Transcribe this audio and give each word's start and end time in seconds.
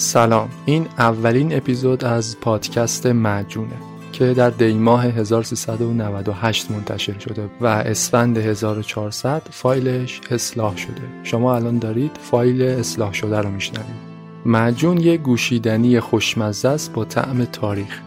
سلام. 0.00 0.48
این 0.64 0.86
اولین 0.98 1.56
اپیزود 1.56 2.04
از 2.04 2.40
پادکست 2.40 3.06
معجونه 3.06 3.76
که 4.12 4.34
در 4.34 4.50
دیماه 4.50 5.04
1398 5.04 6.70
منتشر 6.70 7.18
شده 7.18 7.50
و 7.60 7.66
اسفند 7.66 8.38
1400 8.38 9.42
فایلش 9.50 10.20
اصلاح 10.30 10.76
شده. 10.76 11.02
شما 11.22 11.56
الان 11.56 11.78
دارید 11.78 12.10
فایل 12.20 12.62
اصلاح 12.62 13.12
شده 13.12 13.38
رو 13.38 13.50
میشنوید. 13.50 14.08
معجون 14.46 15.00
یه 15.00 15.16
گوشیدنی 15.16 16.00
خوشمزه 16.00 16.68
است 16.68 16.92
با 16.92 17.04
طعم 17.04 17.44
تاریخ. 17.44 18.00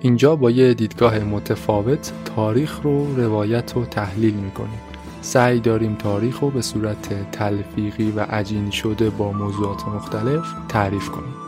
اینجا 0.00 0.36
با 0.36 0.50
یه 0.50 0.74
دیدگاه 0.74 1.18
متفاوت 1.18 2.12
تاریخ 2.36 2.80
رو 2.82 3.16
روایت 3.16 3.76
و 3.76 3.84
تحلیل 3.84 4.34
می‌کنیم. 4.34 4.93
سعی 5.24 5.60
داریم 5.60 5.94
تاریخ 5.94 6.40
رو 6.40 6.50
به 6.50 6.62
صورت 6.62 7.30
تلفیقی 7.30 8.10
و 8.10 8.20
عجین 8.20 8.70
شده 8.70 9.10
با 9.10 9.32
موضوعات 9.32 9.88
مختلف 9.88 10.46
تعریف 10.68 11.08
کنیم. 11.08 11.43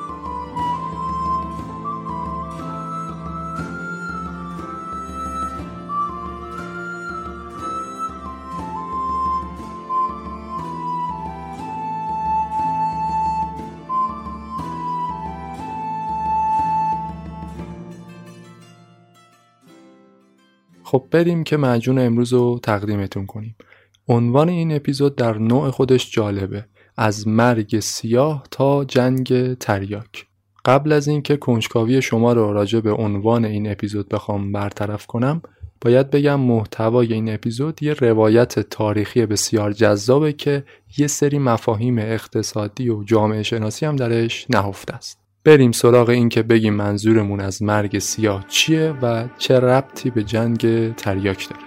خب 20.96 21.06
بریم 21.10 21.44
که 21.44 21.56
معجون 21.56 21.98
امروز 21.98 22.32
رو 22.32 22.60
تقدیمتون 22.62 23.26
کنیم. 23.26 23.56
عنوان 24.08 24.48
این 24.48 24.76
اپیزود 24.76 25.16
در 25.16 25.38
نوع 25.38 25.70
خودش 25.70 26.10
جالبه. 26.10 26.64
از 26.96 27.28
مرگ 27.28 27.80
سیاه 27.80 28.44
تا 28.50 28.84
جنگ 28.84 29.54
تریاک. 29.54 30.26
قبل 30.64 30.92
از 30.92 31.08
اینکه 31.08 31.36
کنجکاوی 31.36 32.02
شما 32.02 32.32
رو 32.32 32.52
راجع 32.52 32.80
به 32.80 32.92
عنوان 32.92 33.44
این 33.44 33.70
اپیزود 33.70 34.08
بخوام 34.08 34.52
برطرف 34.52 35.06
کنم 35.06 35.42
باید 35.80 36.10
بگم 36.10 36.40
محتوای 36.40 37.12
این 37.12 37.34
اپیزود 37.34 37.82
یه 37.82 37.92
روایت 37.92 38.58
تاریخی 38.58 39.26
بسیار 39.26 39.72
جذابه 39.72 40.32
که 40.32 40.64
یه 40.98 41.06
سری 41.06 41.38
مفاهیم 41.38 41.98
اقتصادی 41.98 42.88
و 42.88 43.04
جامعه 43.04 43.42
شناسی 43.42 43.86
هم 43.86 43.96
درش 43.96 44.46
نهفته 44.50 44.94
است. 44.94 45.25
بریم 45.46 45.72
سراغ 45.72 46.08
این 46.08 46.28
که 46.28 46.42
بگیم 46.42 46.74
منظورمون 46.74 47.40
از 47.40 47.62
مرگ 47.62 47.98
سیاه 47.98 48.44
چیه 48.48 48.94
و 49.02 49.28
چه 49.38 49.60
ربطی 49.60 50.10
به 50.10 50.24
جنگ 50.24 50.94
تریاک 50.94 51.48
داره. 51.48 51.62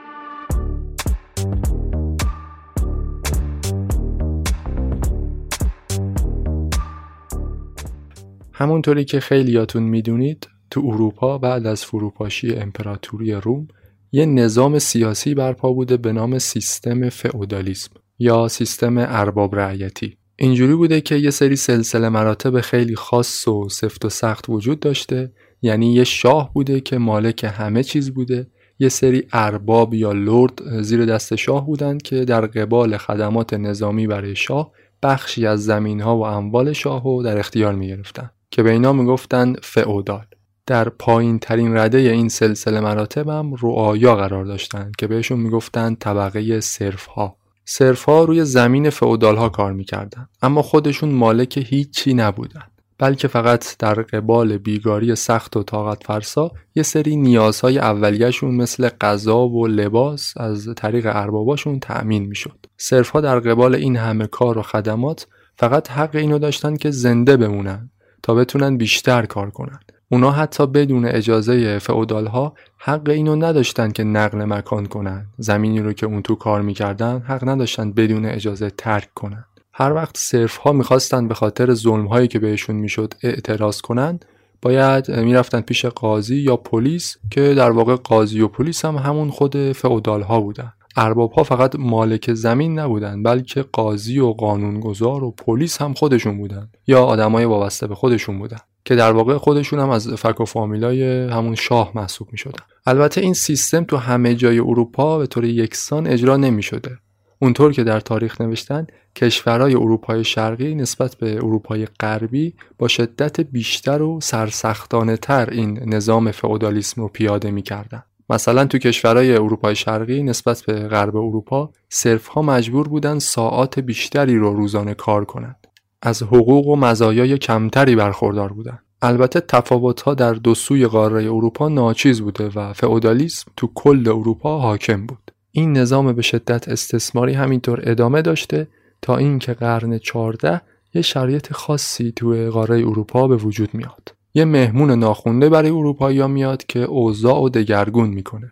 همونطوری 8.54 9.06
که 9.06 9.20
خیلیاتون 9.20 9.84
می‌دونید 9.84 10.48
تو 10.72 10.82
اروپا 10.86 11.38
بعد 11.38 11.68
از 11.68 11.86
فروپاشی 11.86 12.56
امپراتوری 12.56 13.32
روم 13.32 13.68
یه 14.12 14.26
نظام 14.26 14.80
سیاسی 14.80 15.34
برپا 15.34 15.74
بوده 15.74 15.98
به 15.98 16.12
نام 16.12 16.40
سیستم 16.40 17.10
فئودالیسم 17.10 17.92
یا 18.20 18.48
سیستم 18.48 18.98
ارباب 18.98 19.56
رعیتی. 19.56 20.18
اینجوری 20.42 20.76
بوده 20.76 21.02
که 21.02 21.16
یه 21.16 21.30
سری 21.30 21.56
سلسله 21.56 22.10
مراتب 22.10 22.62
خیلی 22.62 22.96
خاص 22.96 23.48
و 23.48 23.70
سفت 23.70 24.06
و 24.06 24.10
سخت 24.10 24.50
وجود 24.50 24.80
داشته. 24.80 25.32
یعنی 25.62 25.94
یه 25.94 26.04
شاه 26.04 26.54
بوده 26.54 26.82
که 26.82 26.98
مالک 26.98 27.54
همه 27.58 27.84
چیز 27.84 28.12
بوده. 28.12 28.48
یه 28.80 28.90
سری 28.90 29.24
ارباب 29.34 29.94
یا 29.94 30.12
لرد 30.12 30.82
زیر 30.82 31.06
دست 31.06 31.36
شاه 31.36 31.66
بودند 31.66 32.02
که 32.02 32.26
در 32.26 32.46
قبال 32.46 32.98
خدمات 32.98 33.54
نظامی 33.54 34.08
برای 34.08 34.36
شاه 34.36 34.72
بخشی 35.04 35.46
از 35.46 35.66
زمین 35.66 36.02
ها 36.02 36.18
و 36.18 36.26
اموال 36.26 36.74
شاه 36.74 37.04
رو 37.04 37.24
در 37.24 37.38
اختیار 37.38 37.76
می 37.76 37.88
گرفتن 37.88 38.30
که 38.52 38.64
به 38.64 38.72
اینا 38.72 38.94
می 38.94 39.06
گفتن 39.06 39.54
فئودال. 39.64 40.26
در 40.66 40.90
پایین 40.90 41.40
ترین 41.40 41.78
رده 41.78 41.98
این 41.98 42.30
سلسله 42.30 42.80
مراتب 42.80 43.30
هم 43.30 43.54
رعایا 43.62 44.16
قرار 44.16 44.46
داشتند 44.46 44.96
که 44.96 45.08
بهشون 45.08 45.40
می‌گفتند 45.40 45.98
طبقه 45.98 46.60
صرف 46.60 47.06
ها 47.06 47.39
صرف 47.72 48.04
ها 48.04 48.24
روی 48.24 48.46
زمین 48.46 48.90
فئودال 48.90 49.36
ها 49.36 49.50
کار 49.50 49.74
می‌کردن 49.74 50.28
اما 50.42 50.62
خودشون 50.62 51.12
مالک 51.12 51.58
هیچی 51.58 52.14
نبودن 52.14 52.64
بلکه 52.98 53.28
فقط 53.28 53.78
در 53.80 53.94
قبال 53.94 54.58
بیگاری 54.58 55.16
سخت 55.16 55.58
و 55.58 55.64
طاقت 55.64 56.04
فرسا 56.04 56.52
یه 56.76 56.84
سری 56.84 57.16
نیازهای 57.16 57.80
اولیهشون 57.80 58.56
مثل 58.56 58.90
غذا 58.90 59.48
و 59.48 59.68
لباس 59.68 60.34
از 60.38 60.70
طریق 60.78 61.06
ارباباشون 61.06 61.80
تأمین 61.80 62.26
می‌شد. 62.26 62.66
صرف 62.78 63.10
ها 63.10 63.22
در 63.22 63.40
قبال 63.40 63.76
این 63.76 63.96
همه 63.96 64.28
کار 64.28 64.58
و 64.58 64.62
خدمات 64.62 65.28
فقط 65.58 65.92
حق 65.92 66.16
اینو 66.16 66.40
داشتن 66.40 66.76
که 66.76 66.92
زنده 66.92 67.38
بمونن 67.38 67.90
تا 68.24 68.34
بتونن 68.34 68.78
بیشتر 68.78 69.26
کار 69.26 69.50
کنن. 69.50 69.80
اونا 70.12 70.32
حتی 70.32 70.68
بدون 70.68 71.06
اجازه 71.06 71.80
فعودال 71.80 72.28
ها 72.28 72.54
حق 72.78 73.10
اینو 73.10 73.36
نداشتن 73.36 73.92
که 73.92 74.04
نقل 74.04 74.46
مکان 74.46 74.86
کنن. 74.86 75.28
زمینی 75.38 75.80
رو 75.80 75.94
که 75.94 76.06
اون 76.06 76.22
تو 76.22 76.36
کار 76.36 76.62
می‌کردن 76.62 77.20
حق 77.20 77.50
نداشتن 77.50 77.92
بدون 77.92 78.26
اجازه 78.26 78.70
ترک 78.70 79.14
کنن. 79.16 79.46
هر 79.74 79.94
وقت 79.94 80.18
صرف 80.18 80.58
ها 80.58 80.72
می‌خواستن 80.72 81.28
به 81.28 81.34
خاطر 81.34 81.74
ظلم 81.74 82.06
هایی 82.06 82.28
که 82.28 82.40
بهشون 82.40 82.76
می‌شد 82.76 83.14
اعتراض 83.24 83.82
کنن 83.82 84.20
باید 84.62 85.12
می‌رفتن 85.12 85.62
پیش 85.62 85.86
قاضی 85.86 86.36
یا 86.36 86.56
پلیس 86.56 87.18
که 87.32 87.54
در 87.54 87.72
واقع 87.72 87.96
قاضی 87.96 88.42
و 88.42 88.48
پلیس 88.48 88.86
هم 88.86 88.96
همون 88.96 89.30
خود 89.30 89.72
فعودال 89.72 90.22
ها 90.22 90.42
بودن. 90.42 90.74
ارباب 90.98 91.32
ها 91.32 91.44
فقط 91.44 91.76
مالک 91.76 92.34
زمین 92.34 92.80
نبودن 92.80 93.24
بلکه 93.24 93.62
قاضی 93.62 94.20
و 94.20 94.32
قانونگذار 94.32 95.24
و 95.24 95.32
پلیس 95.32 95.82
هم 95.82 95.94
خودشون 95.94 96.38
بودن 96.38 96.70
یا 96.88 97.04
آدمای 97.04 97.46
وابسته 97.46 97.88
به 97.88 97.96
خودشون 97.96 98.40
بودن. 98.40 98.58
که 98.90 98.96
در 98.96 99.12
واقع 99.12 99.38
خودشون 99.38 99.80
هم 99.80 99.90
از 99.90 100.08
فک 100.08 100.42
و 100.42 100.46
فامیلای 100.46 101.30
همون 101.30 101.56
شاه 101.56 101.92
محسوب 101.96 102.28
می 102.32 102.38
شدن. 102.38 102.64
البته 102.86 103.22
این 103.22 103.34
سیستم 103.34 103.84
تو 103.84 103.98
همه 103.98 104.36
جای 104.36 104.60
اروپا 104.60 105.18
به 105.18 105.28
طور 105.28 105.46
یکسان 105.46 106.08
اجرا 106.08 106.38
نمی 106.38 106.64
شده. 106.64 106.98
اونطور 107.40 107.74
که 107.74 107.84
در 107.84 108.00
تاریخ 108.00 108.42
نوشتن 108.42 108.88
کشورهای 109.16 109.76
اروپای 109.76 110.24
شرقی 110.24 110.76
نسبت 110.76 111.16
به 111.16 111.36
اروپای 111.36 111.88
غربی 112.00 112.54
با 112.78 112.88
شدت 112.88 113.42
بیشتر 113.42 114.02
و 114.02 114.20
سرسختانه 114.22 115.18
تر 115.18 115.50
این 115.50 115.94
نظام 115.94 116.32
فئودالیسم 116.32 117.02
رو 117.02 117.08
پیاده 117.08 117.52
می 117.52 117.62
کردن. 117.62 118.04
مثلا 118.30 118.66
تو 118.66 118.78
کشورهای 118.78 119.34
اروپای 119.34 119.76
شرقی 119.76 120.24
نسبت 120.24 120.64
به 120.68 120.74
غرب 120.74 121.16
اروپا 121.16 121.70
صرف 121.90 122.28
ها 122.28 122.42
مجبور 122.42 122.88
بودن 122.88 123.20
ساعات 123.20 123.80
بیشتری 123.80 124.38
رو 124.38 124.54
روزانه 124.54 124.94
کار 124.94 125.26
کنند. 125.26 125.69
از 126.02 126.24
حقوق 126.24 126.68
و 126.68 126.76
مزایای 126.76 127.38
کمتری 127.38 127.96
برخوردار 127.96 128.54
بودند. 128.54 128.84
البته 129.02 129.40
تفاوت‌ها 129.40 130.14
در 130.14 130.34
دو 130.34 130.56
سوی 130.56 130.86
قاره 130.86 131.24
اروپا 131.24 131.70
ناچیز 131.70 132.22
بوده 132.22 132.50
و 132.56 132.74
فئودالیسم 132.74 133.52
تو 133.58 133.70
کل 133.76 134.08
اروپا 134.08 134.60
حاکم 134.60 135.06
بود. 135.06 135.32
این 135.52 135.78
نظام 135.78 136.14
به 136.14 136.22
شدت 136.22 136.68
استثماری 136.68 137.34
همینطور 137.34 137.80
ادامه 137.84 138.22
داشته 138.22 138.68
تا 139.02 139.18
اینکه 139.18 139.54
قرن 139.54 139.98
14 139.98 140.62
یه 140.94 141.02
شرایط 141.02 141.54
خاصی 141.54 142.14
تو 142.16 142.50
قاره 142.52 142.78
اروپا 142.78 143.28
به 143.28 143.36
وجود 143.36 143.70
میاد. 143.74 144.16
یه 144.34 144.46
مهمون 144.46 144.92
ناخونده 144.92 145.50
برای 145.50 145.70
اروپایی 145.70 146.28
میاد 146.28 146.66
که 146.66 146.80
اوضاع 146.80 147.42
و 147.42 147.50
دگرگون 147.50 148.10
می‌کنه. 148.10 148.52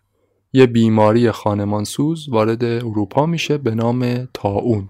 یه 0.54 0.66
بیماری 0.66 1.32
خانمانسوز 1.32 2.30
وارد 2.30 2.64
اروپا 2.64 3.26
میشه 3.26 3.58
به 3.58 3.76
نام 3.76 4.28
تاون. 4.34 4.90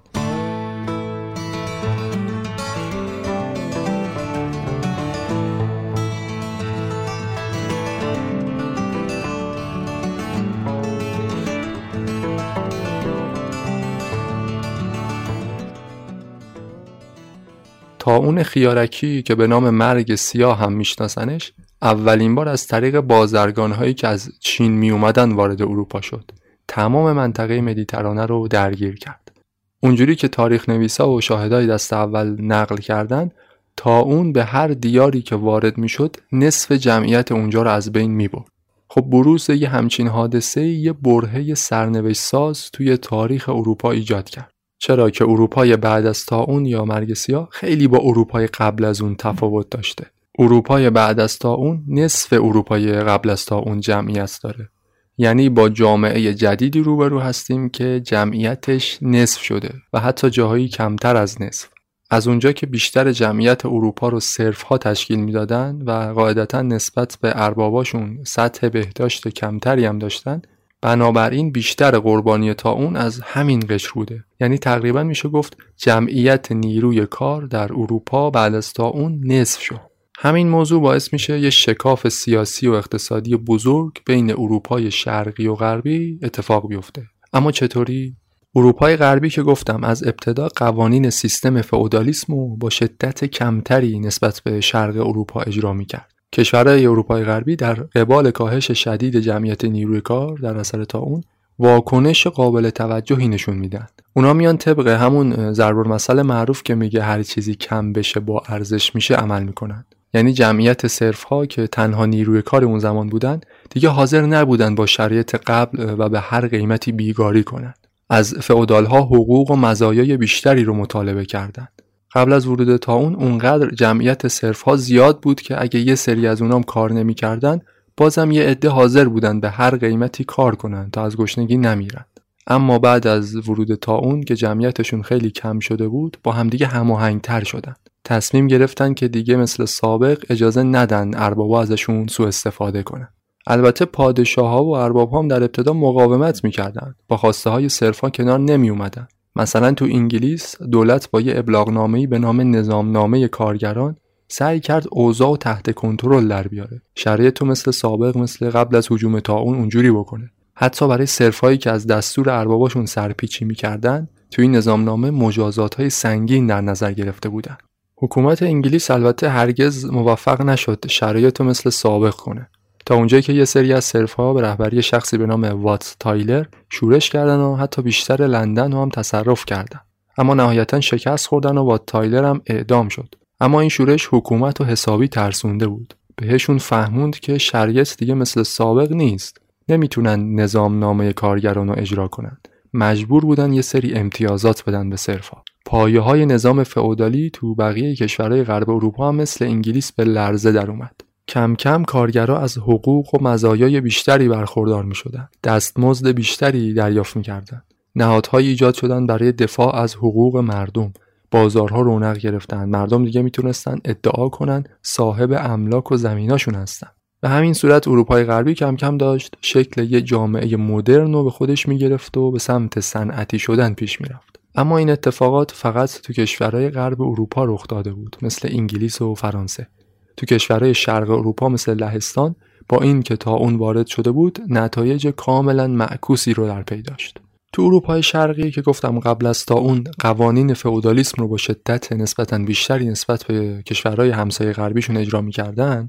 اون 18.12 18.44
خیارکی 18.44 19.22
که 19.22 19.36
به 19.36 19.48
نام 19.48 19.70
مرگ 19.70 20.16
سیاه 20.16 20.60
هم 20.60 20.74
میشناسنش 20.74 21.54
اولین 21.82 22.36
بار 22.36 22.48
از 22.48 22.68
طریق 22.68 23.00
بازرگان 23.00 23.72
هایی 23.72 23.94
که 23.94 24.08
از 24.08 24.30
چین 24.40 24.72
می 24.72 24.92
اومدن 24.92 25.32
وارد 25.32 25.62
اروپا 25.62 26.02
شد 26.02 26.32
تمام 26.68 27.12
منطقه 27.12 27.62
مدیترانه 27.62 28.26
رو 28.26 28.48
درگیر 28.48 28.96
کرد 28.96 29.32
اونجوری 29.80 30.16
که 30.16 30.28
تاریخ 30.28 30.70
نویسا 30.70 31.10
و 31.10 31.22
شاهدای 31.22 31.68
دست 31.68 31.94
اول 31.94 32.42
نقل 32.42 32.78
کردن 32.78 33.32
تا 33.78 34.00
اون 34.00 34.34
به 34.34 34.44
هر 34.44 34.68
دیاری 34.68 35.22
که 35.22 35.36
وارد 35.36 35.78
می‌شد 35.78 36.16
نصف 36.32 36.72
جمعیت 36.72 37.32
اونجا 37.32 37.62
رو 37.62 37.70
از 37.70 37.92
بین 37.92 38.12
می 38.12 38.28
برد. 38.28 38.48
خب 38.90 39.02
بروز 39.02 39.50
یه 39.50 39.70
همچین 39.70 40.08
حادثه 40.08 40.62
یه 40.62 40.94
برهه 40.94 41.54
سرنوشت 41.54 42.22
ساز 42.22 42.72
توی 42.72 42.98
تاریخ 42.98 43.50
اروپا 43.50 43.92
ایجاد 43.92 44.30
کرد. 44.30 44.52
چرا 44.78 45.10
که 45.10 45.24
اروپای 45.24 45.78
بعد 45.78 46.06
از 46.06 46.26
تا 46.26 46.40
اون 46.40 46.66
یا 46.66 46.86
مرگ 46.86 47.14
سیاه 47.14 47.50
خیلی 47.52 47.88
با 47.88 47.98
اروپای 47.98 48.48
قبل 48.48 48.86
از 48.86 49.02
اون 49.02 49.16
تفاوت 49.16 49.70
داشته. 49.70 50.06
اروپای 50.40 50.90
بعد 50.90 51.20
از 51.20 51.40
تا 51.40 51.54
اون 51.54 51.84
نصف 51.88 52.34
اروپای 52.34 52.92
قبل 52.92 53.30
از 53.30 53.46
تا 53.46 53.58
اون 53.58 53.80
جمعیت 53.80 54.40
داره. 54.44 54.70
یعنی 55.18 55.50
با 55.50 55.70
جامعه 55.70 56.34
جدیدی 56.34 56.80
روبرو 56.80 57.20
هستیم 57.20 57.70
که 57.70 58.02
جمعیتش 58.06 58.98
نصف 59.02 59.42
شده 59.42 59.74
و 59.94 60.00
حتی 60.00 60.30
جاهایی 60.30 60.68
کمتر 60.68 61.16
از 61.16 61.42
نصف. 61.42 61.70
از 62.10 62.28
اونجا 62.28 62.52
که 62.52 62.66
بیشتر 62.66 63.12
جمعیت 63.12 63.66
اروپا 63.66 64.10
رو 64.10 64.20
صرف 64.20 64.62
ها 64.62 64.78
تشکیل 64.78 65.20
می‌دادن 65.20 65.82
و 65.86 65.92
قاعدتا 65.92 66.62
نسبت 66.62 67.18
به 67.22 67.32
ارباباشون 67.36 68.24
سطح 68.24 68.70
بهداشت 68.70 69.28
کمتری 69.28 69.86
هم 69.86 70.00
داشتن 70.00 70.42
بنابراین 70.82 71.52
بیشتر 71.52 72.00
قربانی 72.00 72.54
تا 72.54 72.72
اون 72.72 72.96
از 72.96 73.20
همین 73.20 73.64
قشر 73.70 73.92
بوده. 73.94 74.24
یعنی 74.40 74.58
تقریبا 74.58 75.04
میشه 75.04 75.30
گفت 75.30 75.58
جمعیت 75.78 76.52
نیروی 76.52 77.06
کار 77.06 77.46
در 77.46 77.74
اروپا 77.74 78.30
بعد 78.30 78.56
از 78.56 78.74
اون 78.80 79.22
نصف 79.24 79.62
شد. 79.62 79.82
همین 80.20 80.50
موضوع 80.50 80.82
باعث 80.82 81.14
میشه 81.14 81.40
یه 81.40 81.50
شکاف 81.50 82.08
سیاسی 82.08 82.68
و 82.68 82.72
اقتصادی 82.72 83.36
بزرگ 83.36 84.02
بین 84.06 84.32
اروپای 84.32 84.92
شرقی 84.92 85.48
و 85.48 85.56
غربی 85.56 86.20
اتفاق 86.24 86.68
بیفته. 86.68 87.04
اما 87.34 87.52
چطوری؟ 87.52 88.16
اروپای 88.56 88.98
غربی 88.98 89.30
که 89.30 89.44
گفتم 89.44 89.84
از 89.84 90.04
ابتدا 90.04 90.48
قوانین 90.56 91.10
سیستم 91.10 91.62
فئودالیسم 91.62 92.34
رو 92.34 92.58
با 92.58 92.70
شدت 92.70 93.26
کمتری 93.26 94.00
نسبت 94.00 94.42
به 94.44 94.62
شرق 94.62 94.96
اروپا 94.96 95.42
اجرا 95.42 95.74
می‌کرد. 95.74 96.17
کشورهای 96.34 96.86
اروپای 96.86 97.24
غربی 97.24 97.56
در 97.56 97.74
قبال 97.74 98.32
کاهش 98.32 98.72
شدید 98.72 99.20
جمعیت 99.20 99.66
نیروی 99.66 100.02
کار 100.02 100.38
در 100.38 100.58
اثر 100.58 100.84
تا 100.84 101.00
اون 101.00 101.24
واکنش 101.60 102.28
قابل 102.28 102.70
توجهی 102.70 103.28
نشون 103.28 103.58
میدن 103.58 103.88
اونا 104.14 104.34
میان 104.34 104.58
طبق 104.58 104.88
همون 104.88 105.54
ضرب 105.54 105.78
مسئله 105.78 106.24
معروف 106.24 106.64
که 106.64 106.76
میگه 106.76 107.04
هر 107.04 107.24
چیزی 107.24 107.56
کم 107.56 107.94
بشه 107.94 108.20
با 108.20 108.44
ارزش 108.48 108.96
میشه 108.96 109.16
عمل 109.16 109.44
می‌کنن. 109.44 109.86
یعنی 110.14 110.34
جمعیت 110.34 110.88
صرف 110.88 111.24
ها 111.24 111.46
که 111.46 111.68
تنها 111.68 112.06
نیروی 112.06 112.42
کار 112.42 112.64
اون 112.64 112.80
زمان 112.80 113.10
بودن 113.10 113.42
دیگه 113.70 113.90
حاضر 113.90 114.22
نبودن 114.22 114.76
با 114.76 114.86
شرایط 114.86 115.36
قبل 115.36 115.96
و 115.98 116.10
به 116.10 116.20
هر 116.20 116.48
قیمتی 116.48 116.92
بیگاری 116.92 117.44
کنند. 117.44 117.88
از 118.10 118.34
فئودال 118.34 118.86
ها 118.86 119.02
حقوق 119.02 119.52
و 119.52 119.56
مزایای 119.56 120.18
بیشتری 120.18 120.64
رو 120.64 120.74
مطالبه 120.74 121.26
کردند. 121.26 121.77
قبل 122.18 122.34
از 122.34 122.48
ورود 122.48 122.76
تا 122.78 122.94
اون 122.94 123.16
اونقدر 123.16 123.70
جمعیت 123.70 124.28
صرف 124.28 124.62
ها 124.62 124.76
زیاد 124.76 125.20
بود 125.20 125.42
که 125.42 125.62
اگه 125.62 125.80
یه 125.80 125.96
سری 125.96 126.28
از 126.28 126.42
اونام 126.42 126.64
کار 126.64 126.92
نمی‌کردن 126.92 127.60
بازم 127.98 128.32
یه 128.32 128.44
عده 128.44 128.70
حاضر 128.70 129.06
بودن 129.06 129.40
به 129.40 129.50
هر 129.50 129.76
قیمتی 129.76 130.24
کار 130.24 130.56
کنن 130.56 130.90
تا 130.92 131.06
از 131.06 131.18
گشنگی 131.18 131.58
نمیرن 131.58 132.06
اما 132.48 132.80
بعد 132.80 133.08
از 133.08 133.50
ورود 133.50 133.76
تا 133.76 133.96
اون 133.96 134.24
که 134.24 134.36
جمعیتشون 134.36 135.02
خیلی 135.02 135.32
کم 135.32 135.60
شده 135.60 135.88
بود 135.88 136.18
با 136.24 136.32
همدیگه 136.32 136.68
هماهنگتر 136.68 137.44
شدن. 137.44 137.76
تصمیم 138.04 138.48
گرفتن 138.48 138.94
که 138.94 139.08
دیگه 139.08 139.36
مثل 139.36 139.66
سابق 139.66 140.24
اجازه 140.30 140.64
ندن 140.64 141.12
اربابا 141.16 141.62
ازشون 141.62 142.08
سوء 142.08 142.28
استفاده 142.28 142.84
کنن. 142.84 143.08
البته 143.48 143.86
پادشاه 143.86 144.50
ها 144.50 144.64
و 144.64 144.76
ارباب 144.76 145.14
هم 145.14 145.28
در 145.28 145.44
ابتدا 145.44 145.74
مقاومت 145.74 146.44
می‌کردند 146.44 146.96
با 147.08 147.18
خواسته 147.18 147.50
های 147.50 147.70
صرفا 147.70 148.10
کنار 148.10 148.40
نمی 148.40 148.70
اومدن. 148.70 149.08
مثلا 149.38 149.72
تو 149.72 149.86
انگلیس 149.86 150.62
دولت 150.62 151.12
با 151.12 151.22
یه 151.22 151.38
ابلاغنامه‌ای 151.38 152.08
به 152.08 152.20
نام 152.20 152.56
نظامنامه 152.56 153.28
کارگران 153.28 153.96
سعی 154.28 154.60
کرد 154.60 154.86
اوضاع 154.92 155.32
و 155.32 155.38
تحت 155.38 155.76
کنترل 155.76 156.28
در 156.28 156.48
بیاره. 156.48 156.82
شرایط 156.96 157.34
تو 157.34 157.46
مثل 157.46 157.72
سابق 157.72 158.18
مثل 158.18 158.50
قبل 158.50 158.76
از 158.76 158.88
حجوم 158.92 159.22
اون 159.30 159.58
اونجوری 159.58 159.92
بکنه. 159.92 160.32
حتی 160.56 160.88
برای 160.88 161.06
صرفایی 161.06 161.58
که 161.58 161.72
از 161.72 161.88
دستور 161.88 162.30
ارباباشون 162.30 162.86
سرپیچی 162.86 163.46
می‌کردن 163.46 164.08
تو 164.32 164.42
این 164.42 164.56
نظامنامه 164.56 165.12
مجازات 165.12 165.76
های 165.76 165.90
سنگین 165.90 166.48
در 166.48 166.62
نظر 166.62 166.92
گرفته 166.92 167.30
بودن. 167.30 167.58
حکومت 167.98 168.44
انگلیس 168.44 168.92
البته 168.92 169.30
هرگز 169.30 169.86
موفق 169.86 170.42
نشد 170.42 170.86
شرایط 170.88 171.42
مثل 171.42 171.70
سابق 171.70 172.14
کنه. 172.14 172.50
تا 172.88 172.96
اونجایی 172.96 173.24
که 173.24 173.34
یه 173.34 173.46
سری 173.46 173.74
از 173.74 173.96
ها 174.18 174.34
به 174.34 174.42
رهبری 174.42 174.82
شخصی 174.82 175.18
به 175.18 175.26
نام 175.26 175.44
وات 175.44 175.96
تایلر 176.00 176.46
شورش 176.70 177.10
کردن 177.10 177.38
و 177.38 177.56
حتی 177.56 177.82
بیشتر 177.82 178.28
لندن 178.28 178.72
رو 178.72 178.82
هم 178.82 178.90
تصرف 178.90 179.46
کردن. 179.46 179.80
اما 180.18 180.34
نهایتا 180.34 180.82
شکست 180.82 181.28
خوردن 181.28 181.58
و 181.58 181.64
وات 181.64 181.86
تایلر 181.86 182.24
هم 182.24 182.42
اعدام 182.46 182.90
شد. 182.90 183.16
اما 183.40 183.60
این 183.60 183.70
شورش 183.70 184.08
حکومت 184.12 184.62
و 184.62 184.64
حسابی 184.64 185.08
ترسونده 185.08 185.68
بود. 185.68 185.94
بهشون 186.16 186.58
فهموند 186.58 187.20
که 187.20 187.38
شریعت 187.38 187.98
دیگه 187.98 188.14
مثل 188.14 188.44
سابق 188.44 188.92
نیست. 188.92 189.42
نمی‌تونن 189.70 190.36
نظام 190.40 190.80
نامه 190.80 191.14
کارگران 191.14 191.68
رو 191.68 191.76
اجرا 191.78 192.08
کنند 192.08 192.48
مجبور 192.74 193.26
بودن 193.26 193.54
یه 193.54 193.62
سری 193.62 193.94
امتیازات 193.94 194.64
بدن 194.66 194.90
به 194.90 194.96
صرفا 194.96 195.38
پایه 195.66 196.00
های 196.00 196.26
نظام 196.26 196.64
فئودالی 196.64 197.30
تو 197.30 197.56
بقیه 197.56 197.96
کشورهای 197.96 198.44
غرب 198.44 198.70
اروپا 198.70 199.08
هم 199.08 199.16
مثل 199.16 199.46
انگلیس 199.46 199.92
به 199.92 200.04
لرزه 200.04 200.52
در 200.52 200.72
اومد. 200.72 201.07
کم 201.28 201.56
کم 201.56 201.84
کارگرها 201.84 202.40
از 202.40 202.58
حقوق 202.58 203.16
و 203.16 203.24
مزایای 203.24 203.82
بیشتری 203.82 204.28
برخوردار 204.28 204.84
می 204.84 204.96
شدن. 204.96 205.30
دستمزد 205.44 206.08
بیشتری 206.08 206.74
دریافت 206.74 207.18
می 207.18 207.24
کردن. 207.24 207.64
نهادهایی 207.96 208.48
ایجاد 208.48 208.74
شدن 208.74 209.08
برای 209.08 209.32
دفاع 209.32 209.76
از 209.76 209.96
حقوق 209.96 210.38
مردم. 210.38 210.94
بازارها 211.32 211.82
رونق 211.82 212.18
گرفتن. 212.18 212.70
مردم 212.70 213.06
دیگه 213.06 213.22
می‌تونستن 213.22 213.80
ادعا 213.86 214.30
کنن 214.30 214.64
صاحب 214.82 215.32
املاک 215.38 215.92
و 215.92 215.98
زمیناشون 215.98 216.56
هستن. 216.56 216.88
به 217.22 217.30
همین 217.30 217.54
صورت 217.54 217.88
اروپای 217.88 218.24
غربی 218.24 218.54
کم 218.54 218.76
کم 218.76 218.98
داشت 218.98 219.36
شکل 219.42 219.84
یه 219.84 220.02
جامعه 220.02 220.58
مدرن 220.58 221.14
رو 221.14 221.24
به 221.24 221.30
خودش 221.30 221.68
می‌گرفت 221.68 222.18
و 222.18 222.32
به 222.32 222.40
سمت 222.40 222.80
صنعتی 222.80 223.40
شدن 223.40 223.74
پیش 223.74 224.02
می‌رفت. 224.02 224.40
اما 224.56 224.78
این 224.78 224.90
اتفاقات 224.90 225.52
فقط 225.52 226.02
تو 226.02 226.14
کشورهای 226.14 226.70
غرب 226.70 227.02
اروپا 227.02 227.46
رخ 227.46 227.68
داده 227.68 227.94
بود 227.94 228.18
مثل 228.22 228.48
انگلیس 228.52 229.02
و 229.02 229.16
فرانسه. 229.16 229.68
تو 230.18 230.26
کشورهای 230.26 230.74
شرق 230.74 231.10
اروپا 231.10 231.50
مثل 231.50 231.74
لهستان 231.74 232.36
با 232.70 232.78
این 232.78 233.02
که 233.02 233.16
تا 233.16 233.34
اون 233.34 233.56
وارد 233.56 233.88
شده 233.88 234.12
بود 234.12 234.40
نتایج 234.50 235.08
کاملا 235.08 235.68
معکوسی 235.68 236.34
رو 236.34 236.48
در 236.48 236.64
پی 236.64 236.82
داشت. 236.82 237.20
تو 237.54 237.62
اروپای 237.62 238.04
شرقی 238.04 238.52
که 238.52 238.62
گفتم 238.62 239.00
قبل 239.00 239.26
از 239.26 239.46
تا 239.46 239.56
اون 239.56 239.84
قوانین 240.00 240.54
فئودالیسم 240.54 241.22
رو 241.22 241.28
با 241.28 241.38
شدت 241.38 241.94
نسبتا 241.94 242.38
بیشتری 242.38 242.86
نسبت 242.86 243.24
به 243.24 243.64
کشورهای 243.64 244.10
همسایه 244.10 244.54
غربیشون 244.54 244.98
اجرا 244.98 245.22
می‌کردن 245.22 245.88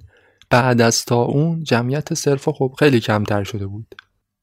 بعد 0.50 0.80
از 0.80 1.04
تا 1.04 1.22
اون 1.22 1.64
جمعیت 1.64 2.14
صرفا 2.14 2.52
خب 2.52 2.74
خیلی 2.78 3.00
کمتر 3.00 3.44
شده 3.44 3.66
بود. 3.66 3.94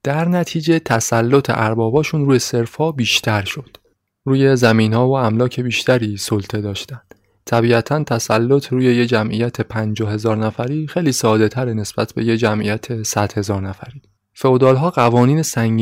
در 0.03 0.27
نتیجه 0.27 0.79
تسلط 0.79 1.49
ارباباشون 1.49 2.25
روی 2.25 2.39
صرفا 2.39 2.91
بیشتر 2.91 3.45
شد. 3.45 3.77
روی 4.25 4.55
زمین 4.55 4.93
ها 4.93 5.07
و 5.07 5.17
املاک 5.17 5.59
بیشتری 5.59 6.17
سلطه 6.17 6.61
داشتند 6.61 7.14
طبیعتا 7.45 8.03
تسلط 8.03 8.67
روی 8.67 8.95
یه 8.95 9.05
جمعیت 9.05 9.61
50 9.61 10.13
هزار 10.13 10.37
نفری 10.37 10.87
خیلی 10.87 11.11
ساده 11.11 11.49
تر 11.49 11.73
نسبت 11.73 12.13
به 12.13 12.25
یه 12.25 12.37
جمعیت 12.37 13.03
100 13.03 13.37
هزار 13.37 13.61
نفری. 13.61 14.01
فئودال 14.33 14.75
ها 14.75 14.89
قوانین 14.89 15.41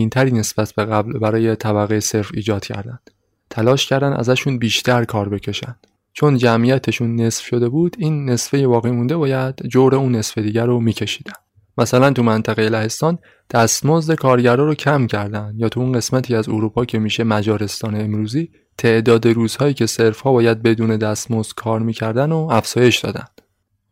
تری 0.10 0.32
نسبت 0.32 0.74
به 0.76 0.86
قبل 0.86 1.20
برای 1.20 1.56
طبقه 1.56 2.00
صرف 2.00 2.32
ایجاد 2.34 2.66
کردند. 2.66 3.10
تلاش 3.50 3.86
کردن 3.86 4.14
ازشون 4.14 4.58
بیشتر 4.58 5.04
کار 5.04 5.30
بکشند. 5.30 5.88
چون 6.14 6.38
جمعیتشون 6.38 7.16
نصف 7.16 7.46
شده 7.46 7.70
بود 7.70 7.96
این 8.00 8.30
نصفه 8.30 8.68
باقی 8.68 8.92
مونده 8.92 9.18
باید 9.18 9.68
جور 9.68 9.96
اون 9.96 10.16
نصف 10.16 10.38
دیگر 10.38 10.66
رو 10.66 10.80
میکشیدن. 10.80 11.34
مثلا 11.78 12.12
تو 12.12 12.24
منطقه 12.24 12.70
لهستان 12.70 13.20
دستمزد 13.50 14.16
کارگرا 14.16 14.66
رو 14.66 14.76
کم 14.76 15.08
کردن 15.08 15.54
یا 15.58 15.70
تو 15.70 15.80
اون 15.80 15.92
قسمتی 15.92 16.36
از 16.36 16.50
اروپا 16.50 16.86
که 16.86 17.00
میشه 17.00 17.24
مجارستان 17.24 18.02
امروزی 18.02 18.50
تعداد 18.78 19.28
روزهایی 19.28 19.74
که 19.74 19.86
ها 20.24 20.32
باید 20.32 20.62
بدون 20.62 20.98
دستمزد 20.98 21.52
کار 21.56 21.80
می‌کردن 21.80 22.32
و 22.32 22.48
افزایش 22.52 23.00
دادن. 23.00 23.26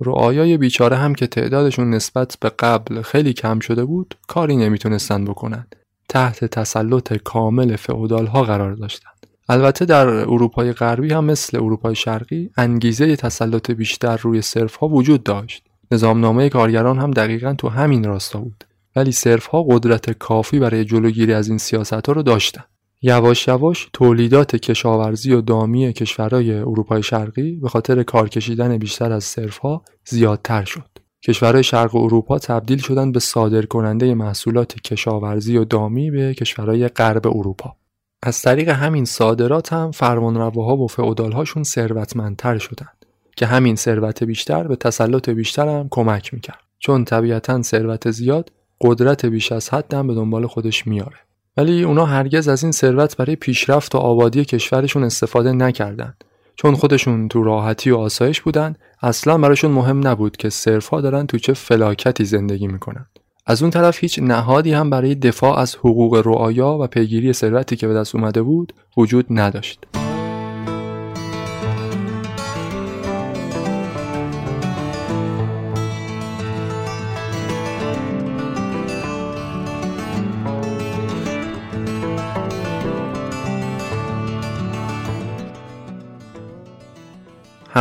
رعایای 0.02 0.58
بیچاره 0.58 0.96
هم 0.96 1.16
که 1.16 1.28
تعدادشون 1.28 1.90
نسبت 1.90 2.38
به 2.40 2.50
قبل 2.50 3.02
خیلی 3.02 3.34
کم 3.34 3.60
شده 3.60 3.86
بود 3.86 4.18
کاری 4.28 4.58
نمی‌تونستن 4.58 5.26
بکنن. 5.26 5.68
تحت 6.10 6.46
تسلط 6.46 7.14
کامل 7.14 7.76
فئودال 7.76 8.26
ها 8.28 8.44
قرار 8.44 8.74
داشتند. 8.74 9.28
البته 9.50 9.86
در 9.86 10.08
اروپای 10.08 10.74
غربی 10.74 11.14
هم 11.14 11.26
مثل 11.26 11.58
اروپای 11.58 11.96
شرقی 11.96 12.50
انگیزه 12.58 13.16
تسلط 13.16 13.72
بیشتر 13.72 14.18
روی 14.18 14.42
صرف 14.42 14.76
ها 14.76 14.88
وجود 14.88 15.24
داشت. 15.24 15.64
نظامنامه 15.92 16.50
کارگران 16.50 17.00
هم 17.00 17.12
دقیقا 17.12 17.54
تو 17.54 17.70
همین 17.70 18.04
راستا 18.04 18.40
بود. 18.40 18.64
ولی 18.96 19.12
صرف 19.12 19.46
ها 19.46 19.64
قدرت 19.64 20.12
کافی 20.12 20.60
برای 20.60 20.86
جلوگیری 20.86 21.34
از 21.34 21.50
این 21.50 21.58
سیاست 21.58 22.08
ها 22.08 22.14
رو 22.14 22.24
داشتن. 22.24 22.64
یواش 23.02 23.48
یواش 23.48 23.90
تولیدات 23.94 24.56
کشاورزی 24.56 25.34
و 25.34 25.42
دامی 25.42 25.94
کشورهای 25.94 26.54
اروپای 26.54 27.04
شرقی 27.04 27.56
به 27.56 27.70
خاطر 27.70 28.04
کار 28.04 28.30
کشیدن 28.30 28.78
بیشتر 28.78 29.12
از 29.12 29.24
صرفها 29.24 29.82
زیادتر 30.06 30.64
شد. 30.64 30.90
کشورهای 31.24 31.64
شرق 31.64 31.96
اروپا 31.96 32.40
تبدیل 32.40 32.78
شدن 32.78 33.12
به 33.12 33.20
صادر 33.20 33.66
کننده 33.66 34.14
محصولات 34.14 34.76
کشاورزی 34.76 35.58
و 35.58 35.66
دامی 35.66 36.12
به 36.12 36.34
کشورهای 36.34 36.88
غرب 36.88 37.28
اروپا. 37.28 37.76
از 38.24 38.42
طریق 38.42 38.70
همین 38.70 39.06
صادرات 39.06 39.74
هم 39.74 39.92
فرمانرواها 39.92 40.78
و 40.78 40.88
فئودالهاشون 40.88 41.64
ثروتمندتر 41.64 42.58
شدند 42.58 43.06
که 43.42 43.48
همین 43.48 43.76
ثروت 43.76 44.24
بیشتر 44.24 44.64
به 44.64 44.76
تسلط 44.76 45.30
بیشتر 45.30 45.68
هم 45.68 45.88
کمک 45.92 46.34
می‌کرد. 46.34 46.60
چون 46.80 47.06
طبیعتا 47.06 47.62
ثروت 47.62 48.12
زیاد 48.12 48.52
قدرت 48.82 49.26
بیش 49.26 49.52
از 49.52 49.70
حد 49.70 49.94
هم 49.94 50.08
به 50.08 50.14
دنبال 50.14 50.48
خودش 50.48 50.88
میاره 50.88 51.16
ولی 51.58 51.84
اونا 51.84 52.06
هرگز 52.06 52.48
از 52.48 52.64
این 52.64 52.72
ثروت 52.72 53.18
برای 53.18 53.36
پیشرفت 53.36 53.96
و 53.96 53.98
آبادی 53.98 54.46
کشورشون 54.46 55.04
استفاده 55.04 55.52
نکردند 55.52 56.24
چون 56.56 56.76
خودشون 56.76 57.28
تو 57.28 57.44
راحتی 57.44 57.92
و 57.92 57.98
آسایش 57.98 58.42
بودن 58.42 58.76
اصلا 59.02 59.38
براشون 59.38 59.72
مهم 59.72 60.08
نبود 60.08 60.38
که 60.38 60.50
صرفا 60.50 61.02
دارن 61.02 61.26
تو 61.26 61.38
چه 61.38 61.54
فلاکتی 61.54 62.26
زندگی 62.26 62.68
می‌کنن. 62.68 63.06
از 63.46 63.62
اون 63.62 63.72
طرف 63.72 64.00
هیچ 64.00 64.20
نهادی 64.20 64.74
هم 64.74 64.90
برای 64.90 65.16
دفاع 65.16 65.60
از 65.60 65.76
حقوق 65.76 66.22
رعایا 66.26 66.78
و 66.82 66.88
پیگیری 66.88 67.34
ثروتی 67.34 67.76
که 67.76 67.88
به 67.88 67.94
دست 67.94 68.16
اومده 68.16 68.42
بود 68.42 68.74
وجود 68.98 69.26
نداشت. 69.30 69.86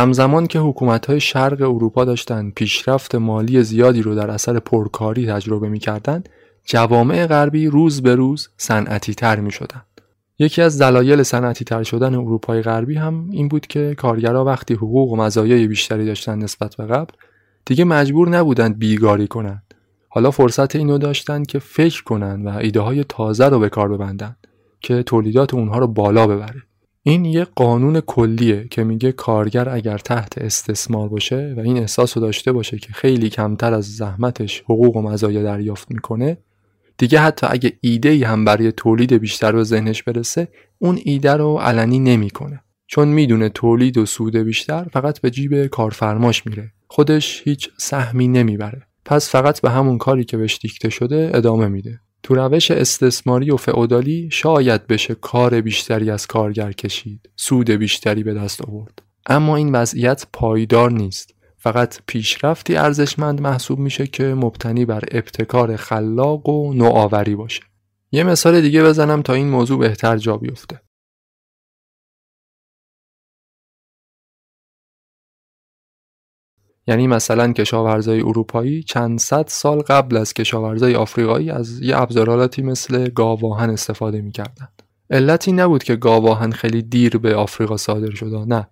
همزمان 0.01 0.47
که 0.47 0.59
حکومت‌های 0.59 1.19
شرق 1.19 1.61
اروپا 1.61 2.05
داشتند 2.05 2.53
پیشرفت 2.53 3.15
مالی 3.15 3.63
زیادی 3.63 4.01
رو 4.01 4.15
در 4.15 4.31
اثر 4.31 4.59
پرکاری 4.59 5.27
تجربه 5.27 5.69
می‌کردند، 5.69 6.29
جوامع 6.65 7.27
غربی 7.27 7.67
روز 7.67 8.01
به 8.01 8.15
روز 8.15 8.49
صنعتی 8.57 9.13
تر 9.13 9.39
می 9.39 9.51
شدن. 9.51 9.81
یکی 10.39 10.61
از 10.61 10.81
دلایل 10.81 11.23
صنعتی 11.23 11.65
تر 11.65 11.83
شدن 11.83 12.15
اروپای 12.15 12.61
غربی 12.61 12.95
هم 12.95 13.29
این 13.31 13.47
بود 13.47 13.67
که 13.67 13.95
کارگرها 13.95 14.45
وقتی 14.45 14.73
حقوق 14.73 15.11
و 15.11 15.15
مزایای 15.15 15.67
بیشتری 15.67 16.05
داشتن 16.05 16.39
نسبت 16.39 16.75
به 16.75 16.85
قبل 16.85 17.13
دیگه 17.65 17.83
مجبور 17.83 18.29
نبودند 18.29 18.79
بیگاری 18.79 19.27
کنند. 19.27 19.73
حالا 20.09 20.31
فرصت 20.31 20.75
اینو 20.75 20.97
داشتند 20.97 21.47
که 21.47 21.59
فکر 21.59 22.03
کنند 22.03 22.45
و 22.45 22.49
ایده 22.49 22.79
های 22.79 23.03
تازه 23.03 23.49
رو 23.49 23.59
به 23.59 23.69
کار 23.69 23.89
ببندند 23.89 24.37
که 24.79 25.03
تولیدات 25.03 25.53
اونها 25.53 25.77
رو 25.77 25.87
بالا 25.87 26.27
ببره. 26.27 26.63
این 27.03 27.25
یه 27.25 27.43
قانون 27.43 27.99
کلیه 28.01 28.67
که 28.71 28.83
میگه 28.83 29.11
کارگر 29.11 29.69
اگر 29.69 29.97
تحت 29.97 30.37
استثمار 30.37 31.09
باشه 31.09 31.53
و 31.57 31.59
این 31.59 31.77
احساس 31.77 32.17
رو 32.17 32.21
داشته 32.21 32.51
باشه 32.51 32.77
که 32.77 32.93
خیلی 32.93 33.29
کمتر 33.29 33.73
از 33.73 33.95
زحمتش 33.95 34.61
حقوق 34.61 34.97
و 34.97 35.01
مزایا 35.01 35.43
دریافت 35.43 35.91
می‌کنه 35.91 36.37
دیگه 36.97 37.19
حتی 37.19 37.47
اگه 37.49 37.73
ایده 37.81 38.09
ای 38.09 38.23
هم 38.23 38.45
برای 38.45 38.71
تولید 38.71 39.13
بیشتر 39.13 39.51
به 39.51 39.63
ذهنش 39.63 40.03
برسه 40.03 40.47
اون 40.79 40.99
ایده 41.03 41.33
رو 41.33 41.57
علنی 41.57 41.99
نمی‌کنه. 41.99 42.63
چون 42.87 43.07
می‌دونه 43.07 43.49
تولید 43.49 43.97
و 43.97 44.05
سود 44.05 44.35
بیشتر 44.35 44.87
فقط 44.93 45.21
به 45.21 45.31
جیب 45.31 45.65
کارفرماش 45.65 46.45
میره. 46.45 46.71
خودش 46.87 47.41
هیچ 47.45 47.69
سهمی 47.77 48.27
نمی‌بره. 48.27 48.87
پس 49.05 49.29
فقط 49.29 49.61
به 49.61 49.69
همون 49.69 49.97
کاری 49.97 50.23
که 50.23 50.37
بهش 50.37 50.59
دیکته 50.61 50.89
شده 50.89 51.31
ادامه 51.33 51.67
میده. 51.67 51.99
تو 52.23 52.35
روش 52.35 52.71
استثماری 52.71 53.51
و 53.51 53.57
فعودالی 53.57 54.29
شاید 54.31 54.87
بشه 54.87 55.15
کار 55.15 55.61
بیشتری 55.61 56.11
از 56.11 56.27
کارگر 56.27 56.71
کشید 56.71 57.29
سود 57.35 57.69
بیشتری 57.69 58.23
به 58.23 58.33
دست 58.33 58.61
آورد. 58.61 59.01
اما 59.25 59.55
این 59.55 59.71
وضعیت 59.71 60.25
پایدار 60.33 60.91
نیست. 60.91 61.33
فقط 61.57 61.99
پیشرفتی 62.07 62.75
ارزشمند 62.75 63.41
محسوب 63.41 63.79
میشه 63.79 64.07
که 64.07 64.23
مبتنی 64.23 64.85
بر 64.85 65.03
ابتکار 65.11 65.75
خلاق 65.75 66.49
و 66.49 66.73
نوآوری 66.73 67.35
باشه. 67.35 67.61
یه 68.11 68.23
مثال 68.23 68.61
دیگه 68.61 68.83
بزنم 68.83 69.21
تا 69.21 69.33
این 69.33 69.49
موضوع 69.49 69.79
بهتر 69.79 70.17
جا 70.17 70.37
بیفته. 70.37 70.81
یعنی 76.87 77.07
مثلا 77.07 77.53
کشاورزای 77.53 78.21
اروپایی 78.21 78.83
چند 78.83 79.19
صد 79.19 79.45
سال 79.47 79.79
قبل 79.79 80.17
از 80.17 80.33
کشاورزای 80.33 80.95
آفریقایی 80.95 81.49
از 81.49 81.81
یه 81.81 81.97
ابزارالاتی 81.97 82.61
مثل 82.61 83.09
گاواهن 83.09 83.69
استفاده 83.69 84.21
می‌کردند. 84.21 84.81
علتی 85.09 85.51
نبود 85.51 85.83
که 85.83 85.95
گاواهن 85.95 86.51
خیلی 86.51 86.81
دیر 86.81 87.17
به 87.17 87.35
آفریقا 87.35 87.77
صادر 87.77 88.11
شده 88.11 88.45
نه. 88.45 88.67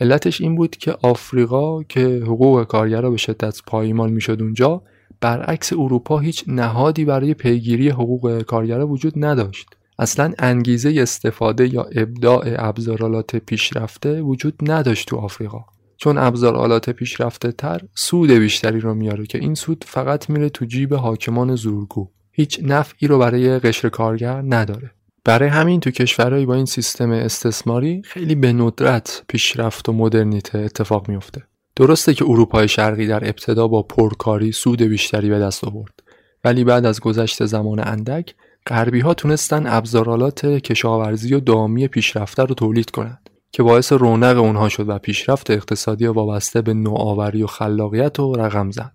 علتش 0.00 0.40
این 0.40 0.54
بود 0.54 0.76
که 0.76 0.96
آفریقا 1.02 1.82
که 1.82 2.22
حقوق 2.26 2.64
کارگرا 2.64 3.10
به 3.10 3.16
شدت 3.16 3.62
پایمال 3.66 4.10
می‌شد 4.10 4.42
اونجا 4.42 4.82
برعکس 5.20 5.72
اروپا 5.72 6.18
هیچ 6.18 6.44
نهادی 6.46 7.04
برای 7.04 7.34
پیگیری 7.34 7.88
حقوق 7.88 8.42
کارگرا 8.42 8.88
وجود 8.88 9.12
نداشت. 9.16 9.66
اصلا 9.98 10.32
انگیزه 10.38 10.94
استفاده 10.98 11.74
یا 11.74 11.82
ابداع 11.82 12.44
ابزارالات 12.58 13.36
پیشرفته 13.36 14.22
وجود 14.22 14.54
نداشت 14.62 15.08
تو 15.08 15.16
آفریقا. 15.16 15.64
چون 16.04 16.18
ابزارالات 16.18 16.90
پیشرفته 16.90 17.52
تر 17.52 17.80
سود 17.94 18.30
بیشتری 18.30 18.80
رو 18.80 18.94
میاره 18.94 19.26
که 19.26 19.38
این 19.38 19.54
سود 19.54 19.84
فقط 19.88 20.30
میره 20.30 20.48
تو 20.48 20.64
جیب 20.64 20.94
حاکمان 20.94 21.54
زورگو. 21.54 22.10
هیچ 22.32 22.60
نفعی 22.62 23.08
رو 23.08 23.18
برای 23.18 23.58
قشر 23.58 23.88
کارگر 23.88 24.42
نداره. 24.42 24.90
برای 25.24 25.48
همین 25.48 25.80
تو 25.80 25.90
کشورهایی 25.90 26.46
با 26.46 26.54
این 26.54 26.64
سیستم 26.64 27.10
استثماری 27.10 28.02
خیلی 28.04 28.34
به 28.34 28.52
ندرت 28.52 29.22
پیشرفت 29.28 29.88
و 29.88 29.92
مدرنیته 29.92 30.58
اتفاق 30.58 31.08
میفته. 31.08 31.42
درسته 31.76 32.14
که 32.14 32.24
اروپای 32.24 32.68
شرقی 32.68 33.06
در 33.06 33.24
ابتدا 33.24 33.68
با 33.68 33.82
پرکاری 33.82 34.52
سود 34.52 34.82
بیشتری 34.82 35.30
به 35.30 35.38
دست 35.38 35.64
آورد. 35.64 36.02
ولی 36.44 36.64
بعد 36.64 36.86
از 36.86 37.00
گذشت 37.00 37.44
زمان 37.44 37.88
اندک 37.88 38.34
غربی 38.66 39.00
ها 39.00 39.14
تونستن 39.14 39.66
ابزارالات 39.66 40.46
کشاورزی 40.46 41.34
و 41.34 41.40
دامی 41.40 41.88
پیشرفته 41.88 42.42
رو 42.42 42.54
تولید 42.54 42.90
کنند 42.90 43.23
که 43.54 43.62
باعث 43.62 43.92
رونق 43.92 44.38
اونها 44.38 44.68
شد 44.68 44.88
و 44.88 44.98
پیشرفت 44.98 45.50
اقتصادی 45.50 46.06
وابسته 46.06 46.62
به 46.62 46.74
نوآوری 46.74 47.42
و 47.42 47.46
خلاقیت 47.46 48.20
و 48.20 48.34
رقم 48.36 48.70
زد. 48.70 48.92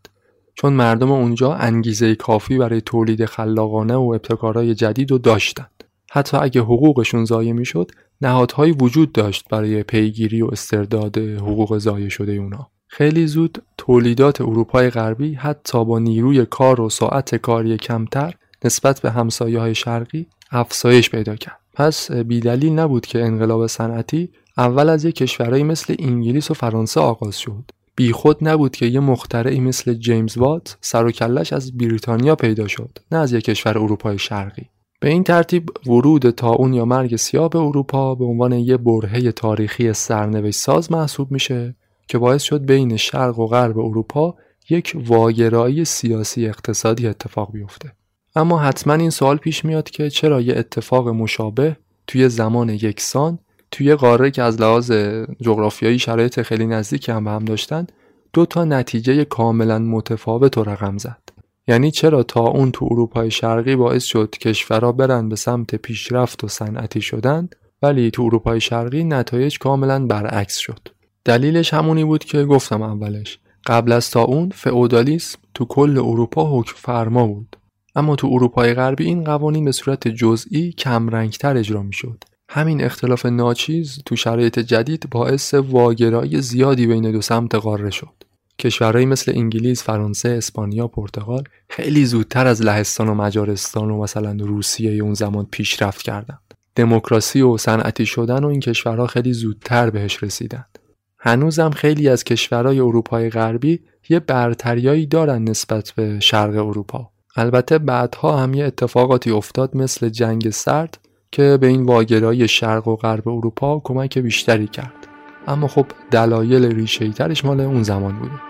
چون 0.56 0.74
مردم 0.74 1.12
اونجا 1.12 1.54
انگیزه 1.54 2.16
کافی 2.16 2.58
برای 2.58 2.82
تولید 2.82 3.26
خلاقانه 3.26 3.96
و 3.96 4.12
ابتکارهای 4.16 4.76
جدید 4.76 5.12
رو 5.12 5.18
داشتند. 5.18 5.84
حتی 6.12 6.38
اگه 6.38 6.62
حقوقشون 6.62 7.26
ضایع 7.26 7.52
می‌شد 7.52 7.92
نهادهایی 8.22 8.72
وجود 8.72 9.12
داشت 9.12 9.50
برای 9.50 9.84
پیگیری 9.84 10.42
و 10.42 10.48
استرداد 10.52 11.18
حقوق 11.18 11.78
ضایع 11.78 12.10
شده 12.10 12.32
اونا. 12.32 12.70
خیلی 12.88 13.28
زود 13.28 13.64
تولیدات 13.78 14.42
اروپای 14.42 14.90
غربی 14.90 15.34
حتی 15.34 15.86
با 15.86 16.00
نیروی 16.00 16.46
کار 16.46 16.82
و 16.82 16.90
ساعت 16.90 17.36
کاری 17.36 17.78
کمتر 17.78 18.34
نسبت 18.66 19.02
به 19.02 19.12
همسایه 19.12 19.60
های 19.60 19.76
شرقی 19.76 20.28
افزایش 20.52 21.10
پیدا 21.10 21.36
کرد. 21.36 21.60
پس 21.74 22.12
بیدلیل 22.12 22.74
نبود 22.74 23.06
که 23.06 23.24
انقلاب 23.24 23.68
صنعتی 23.68 24.30
اول 24.60 24.90
از 24.90 25.06
یک 25.06 25.16
کشورهایی 25.16 25.64
مثل 25.64 25.96
انگلیس 26.00 26.52
و 26.52 26.54
فرانسه 26.54 27.00
آغاز 27.00 27.38
شد. 27.38 27.72
بیخود 27.96 28.38
نبود 28.42 28.76
که 28.76 28.86
یه 28.86 29.00
مخترعی 29.00 29.60
مثل 29.60 29.94
جیمز 29.94 30.38
وات 30.38 30.78
سر 30.82 31.06
و 31.06 31.12
کلش 31.12 31.54
از 31.54 31.78
بریتانیا 31.78 32.36
پیدا 32.36 32.68
شد 32.68 32.98
نه 33.12 33.18
از 33.18 33.34
یک 33.34 33.44
کشور 33.44 33.78
اروپای 33.78 34.20
شرقی. 34.20 34.70
به 35.00 35.10
این 35.10 35.24
ترتیب 35.24 35.70
ورود 35.86 36.30
تاون 36.30 36.74
یا 36.74 36.86
مرگ 36.86 37.16
سیاه 37.16 37.50
به 37.50 37.60
اروپا 37.60 38.16
به 38.16 38.26
عنوان 38.26 38.52
یه 38.52 38.78
برهه 38.78 39.32
تاریخی 39.32 39.94
سرنوشت 39.94 40.60
ساز 40.60 40.92
محسوب 40.92 41.32
میشه 41.32 41.76
که 42.08 42.18
باعث 42.18 42.42
شد 42.42 42.66
بین 42.66 42.98
شرق 42.98 43.40
و 43.40 43.48
غرب 43.48 43.80
اروپا 43.80 44.36
یک 44.70 44.96
واگرایی 45.06 45.86
سیاسی 45.86 46.48
اقتصادی 46.48 47.08
اتفاق 47.08 47.52
بیفته. 47.52 47.92
اما 48.36 48.60
حتما 48.60 48.94
این 48.94 49.10
سوال 49.10 49.38
پیش 49.38 49.66
میاد 49.66 49.90
که 49.90 50.10
چرا 50.10 50.42
یه 50.42 50.58
اتفاق 50.58 51.08
مشابه 51.10 51.78
توی 52.08 52.30
زمان 52.30 52.70
یکسان 52.70 53.40
توی 53.72 53.96
قاره 53.96 54.32
که 54.32 54.44
از 54.44 54.62
لحاظ 54.62 54.92
جغرافیایی 55.42 56.00
شرایط 56.00 56.42
خیلی 56.42 56.66
نزدیک 56.66 57.10
هم 57.10 57.24
به 57.24 57.32
هم 57.32 57.46
داشتن 57.46 57.88
دو 58.34 58.46
تا 58.46 58.66
نتیجه 58.66 59.26
کاملا 59.26 59.80
متفاوت 59.80 60.58
و 60.58 60.64
رقم 60.64 60.98
زد. 60.98 61.22
یعنی 61.68 61.92
چرا 61.92 62.24
تا 62.24 62.42
اون 62.42 62.72
تو 62.72 62.88
اروپای 62.92 63.32
شرقی 63.32 63.76
باعث 63.76 64.04
شد 64.04 64.30
کشورها 64.30 64.92
برن 64.92 65.30
به 65.30 65.36
سمت 65.36 65.76
پیشرفت 65.76 66.44
و 66.44 66.48
صنعتی 66.48 67.02
شدن 67.02 67.50
ولی 67.82 68.12
تو 68.12 68.24
اروپای 68.24 68.62
شرقی 68.62 69.04
نتایج 69.04 69.60
کاملا 69.60 70.06
برعکس 70.06 70.58
شد. 70.58 70.80
دلیلش 71.26 71.74
همونی 71.74 72.04
بود 72.04 72.24
که 72.24 72.44
گفتم 72.44 72.82
اولش 72.82 73.40
قبل 73.66 73.92
از 73.92 74.12
تا 74.12 74.24
اون 74.24 74.50
فئودالیسم 74.50 75.40
تو 75.54 75.66
کل 75.66 75.98
اروپا 75.98 76.60
حکم 76.60 76.74
فرما 76.76 77.28
بود. 77.28 77.56
اما 77.96 78.16
تو 78.16 78.28
اروپای 78.32 78.74
غربی 78.74 79.06
این 79.06 79.24
قوانین 79.24 79.66
به 79.66 79.72
صورت 79.72 80.08
جزئی 80.08 80.72
کم 80.72 81.10
رنگتر 81.10 81.58
اجرا 81.58 81.84
می 81.84 81.94
شد. 81.94 82.24
همین 82.52 82.84
اختلاف 82.84 83.26
ناچیز 83.26 84.00
تو 84.06 84.16
شرایط 84.16 84.60
جدید 84.60 85.10
باعث 85.12 85.54
واگرایی 85.54 86.42
زیادی 86.42 86.88
بین 86.88 87.12
دو 87.12 87.22
سمت 87.22 87.56
قاره 87.56 87.90
شد. 87.90 88.24
کشورهایی 88.60 89.06
مثل 89.06 89.32
انگلیس، 89.36 89.84
فرانسه، 89.84 90.30
اسپانیا، 90.30 90.88
پرتغال 90.88 91.44
خیلی 91.70 92.06
زودتر 92.06 92.48
از 92.48 92.62
لهستان 92.62 93.10
و 93.10 93.14
مجارستان 93.14 93.92
و 93.92 94.02
مثلا 94.02 94.38
روسیه 94.40 95.04
اون 95.04 95.14
زمان 95.14 95.48
پیشرفت 95.52 96.02
کردند. 96.02 96.54
دموکراسی 96.76 97.42
و 97.42 97.58
صنعتی 97.58 98.06
شدن 98.06 98.44
و 98.44 98.48
این 98.48 98.60
کشورها 98.60 99.08
خیلی 99.08 99.34
زودتر 99.34 99.90
بهش 99.90 100.24
رسیدند. 100.24 100.80
هنوزم 101.20 101.70
خیلی 101.70 102.10
از 102.10 102.24
کشورهای 102.24 102.80
اروپای 102.80 103.30
غربی 103.30 103.80
یه 104.10 104.20
برتریایی 104.20 105.06
دارن 105.06 105.44
نسبت 105.44 105.92
به 105.96 106.20
شرق 106.20 106.56
اروپا 106.56 107.10
البته 107.36 107.78
بعدها 107.78 108.38
هم 108.38 108.54
یه 108.54 108.66
اتفاقاتی 108.66 109.32
افتاد 109.32 109.76
مثل 109.76 110.10
جنگ 110.10 110.50
سرد 110.50 111.09
که 111.32 111.58
به 111.62 111.68
این 111.68 111.86
واگرایی 111.86 112.48
شرق 112.48 112.88
و 112.88 112.96
غرب 112.96 113.28
اروپا 113.28 113.82
کمک 113.84 114.18
بیشتری 114.18 114.68
کرد 114.68 115.08
اما 115.48 115.68
خب 115.68 115.86
دلایل 116.12 116.66
ریشه 116.66 117.12
ترش 117.12 117.46
مال 117.46 117.62
اون 117.62 117.84
زمان 117.84 118.20
بوده 118.20 118.50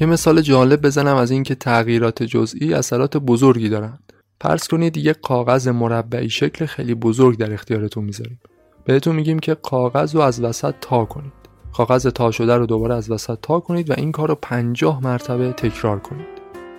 یه 0.00 0.06
مثال 0.06 0.40
جالب 0.40 0.86
بزنم 0.86 1.16
از 1.16 1.30
اینکه 1.30 1.54
تغییرات 1.54 2.22
جزئی 2.22 2.74
اثرات 2.74 3.16
بزرگی 3.16 3.68
دارن. 3.68 3.98
فرض 4.40 4.68
کنید 4.68 4.96
یک 4.96 5.20
کاغذ 5.20 5.68
مربعی 5.68 6.30
شکل 6.30 6.66
خیلی 6.66 6.94
بزرگ 6.94 7.38
در 7.38 7.52
اختیارتون 7.52 8.04
می‌ذاریم. 8.04 8.40
بهتون 8.84 9.16
میگیم 9.16 9.38
که 9.38 9.54
کاغذ 9.54 10.14
رو 10.14 10.20
از 10.20 10.40
وسط 10.40 10.74
تا 10.80 11.04
کنید. 11.04 11.32
کاغذ 11.72 12.06
تا 12.06 12.30
شده 12.30 12.56
رو 12.56 12.66
دوباره 12.66 12.94
از 12.94 13.10
وسط 13.10 13.38
تا 13.42 13.60
کنید 13.60 13.90
و 13.90 13.94
این 13.96 14.12
کار 14.12 14.28
رو 14.28 14.34
50 14.42 15.02
مرتبه 15.02 15.52
تکرار 15.52 15.98
کنید. 15.98 16.26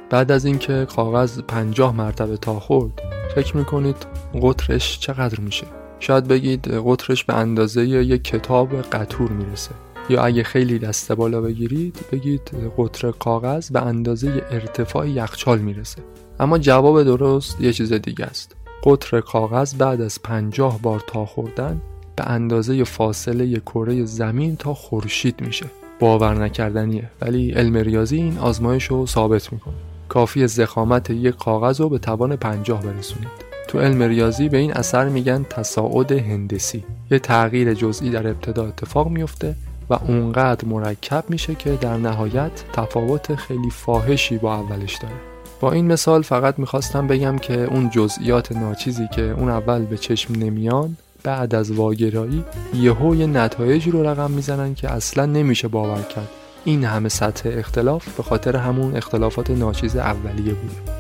بعد 0.10 0.32
از 0.32 0.46
اینکه 0.46 0.88
کاغذ 0.96 1.40
50 1.40 1.96
مرتبه 1.96 2.38
تا 2.38 2.60
خورد، 2.60 3.02
فکر 3.36 3.58
می‌کنید 3.58 3.96
قطرش 4.42 5.00
چقدر 5.00 5.40
میشه؟ 5.40 5.68
شاید 6.00 6.28
بگید 6.28 6.68
قطرش 6.68 7.24
به 7.24 7.34
اندازه 7.34 7.86
یک 7.86 8.24
کتاب 8.24 8.82
قطور 8.82 9.32
می‌رسه. 9.32 9.72
یا 10.10 10.24
اگه 10.24 10.44
خیلی 10.44 10.80
دسته 10.80 11.16
بالا 11.16 11.42
بگیرید 11.42 12.00
بگید 12.12 12.52
قطر 12.78 13.12
کاغذ 13.12 13.72
به 13.72 13.82
اندازه 13.82 14.44
ارتفاع 14.52 15.10
یخچال 15.10 15.60
می‌رسه 15.60 16.02
اما 16.40 16.58
جواب 16.58 17.04
درست 17.04 17.62
یه 17.62 17.74
چیز 17.74 17.94
دیگه 17.94 18.26
است. 18.26 18.56
قطر 18.84 19.22
کاغذ 19.22 19.74
بعد 19.76 20.02
از 20.02 20.22
پنجاه 20.24 20.82
بار 20.82 21.04
تا 21.08 21.26
خوردن 21.26 21.82
به 22.16 22.30
اندازه 22.30 22.84
فاصله 22.84 23.60
کره 23.60 24.06
زمین 24.06 24.56
تا 24.56 24.74
خورشید 24.74 25.42
میشه. 25.42 25.66
باور 26.00 26.44
نکردنیه 26.44 27.10
ولی 27.22 27.52
علم 27.52 27.78
ریاضی 27.78 28.16
این 28.16 28.38
آزمایش 28.38 28.84
رو 28.84 29.06
ثابت 29.06 29.54
می‌کنه. 29.54 29.74
کافی 30.10 30.48
زخامت 30.48 31.10
یک 31.10 31.36
کاغذ 31.36 31.82
رو 31.82 31.90
به 31.90 31.98
توان 31.98 32.36
پنجاه 32.36 32.82
برسونید. 32.82 33.50
تو 33.68 33.80
علم 33.80 34.04
ریاضی 34.04 34.50
به 34.50 34.58
این 34.58 34.74
اثر 34.74 35.10
میگن 35.10 35.46
تصاعد 35.50 36.12
هندسی. 36.12 36.84
یه 37.12 37.20
تغییر 37.20 37.74
جزئی 37.74 38.10
در 38.10 38.28
ابتدا 38.28 38.68
اتفاق 38.68 39.08
میفته 39.08 39.56
و 39.90 39.94
اونقدر 39.94 40.68
مرکب 40.68 41.24
میشه 41.30 41.56
که 41.56 41.78
در 41.82 41.98
نهایت 41.98 42.52
تفاوت 42.74 43.36
خیلی 43.36 43.70
فاحشی 43.70 44.38
با 44.38 44.56
اولش 44.56 44.98
داره. 44.98 45.16
با 45.60 45.72
این 45.72 45.88
مثال 45.88 46.22
فقط 46.22 46.60
می‌خواستم 46.60 47.08
بگم 47.08 47.38
که 47.38 47.64
اون 47.64 47.90
جزئیات 47.90 48.52
ناچیزی 48.52 49.08
که 49.08 49.22
اون 49.22 49.50
اول 49.50 49.86
به 49.86 49.98
چشم 49.98 50.34
نمیان 50.36 50.98
بعد 51.24 51.56
از 51.56 51.72
واگرایی 51.72 52.44
یهو 52.74 53.16
یه 53.16 53.26
نتایجی 53.26 53.92
رو 53.92 54.04
رقم 54.04 54.32
می‌زنن 54.32 54.76
که 54.76 54.92
اصلا 54.92 55.26
نمیشه 55.26 55.68
باور 55.68 56.02
کرد. 56.02 56.30
این 56.66 56.84
همه 56.84 57.10
سطح 57.10 57.50
اختلاف 57.54 58.18
به 58.18 58.24
خاطر 58.24 58.56
همون 58.56 58.96
اختلافات 58.96 59.50
ناچیز 59.50 59.96
اولیه 59.96 60.54
بوده 60.54 60.99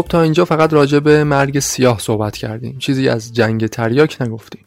خب 0.00 0.08
تا 0.08 0.22
اینجا 0.22 0.44
فقط 0.44 0.72
راجع 0.72 0.98
به 0.98 1.24
مرگ 1.24 1.58
سیاه 1.58 1.98
صحبت 1.98 2.36
کردیم. 2.36 2.78
چیزی 2.78 3.08
از 3.08 3.32
جنگ 3.32 3.66
تریاک 3.66 4.22
نگفتیم. 4.22 4.64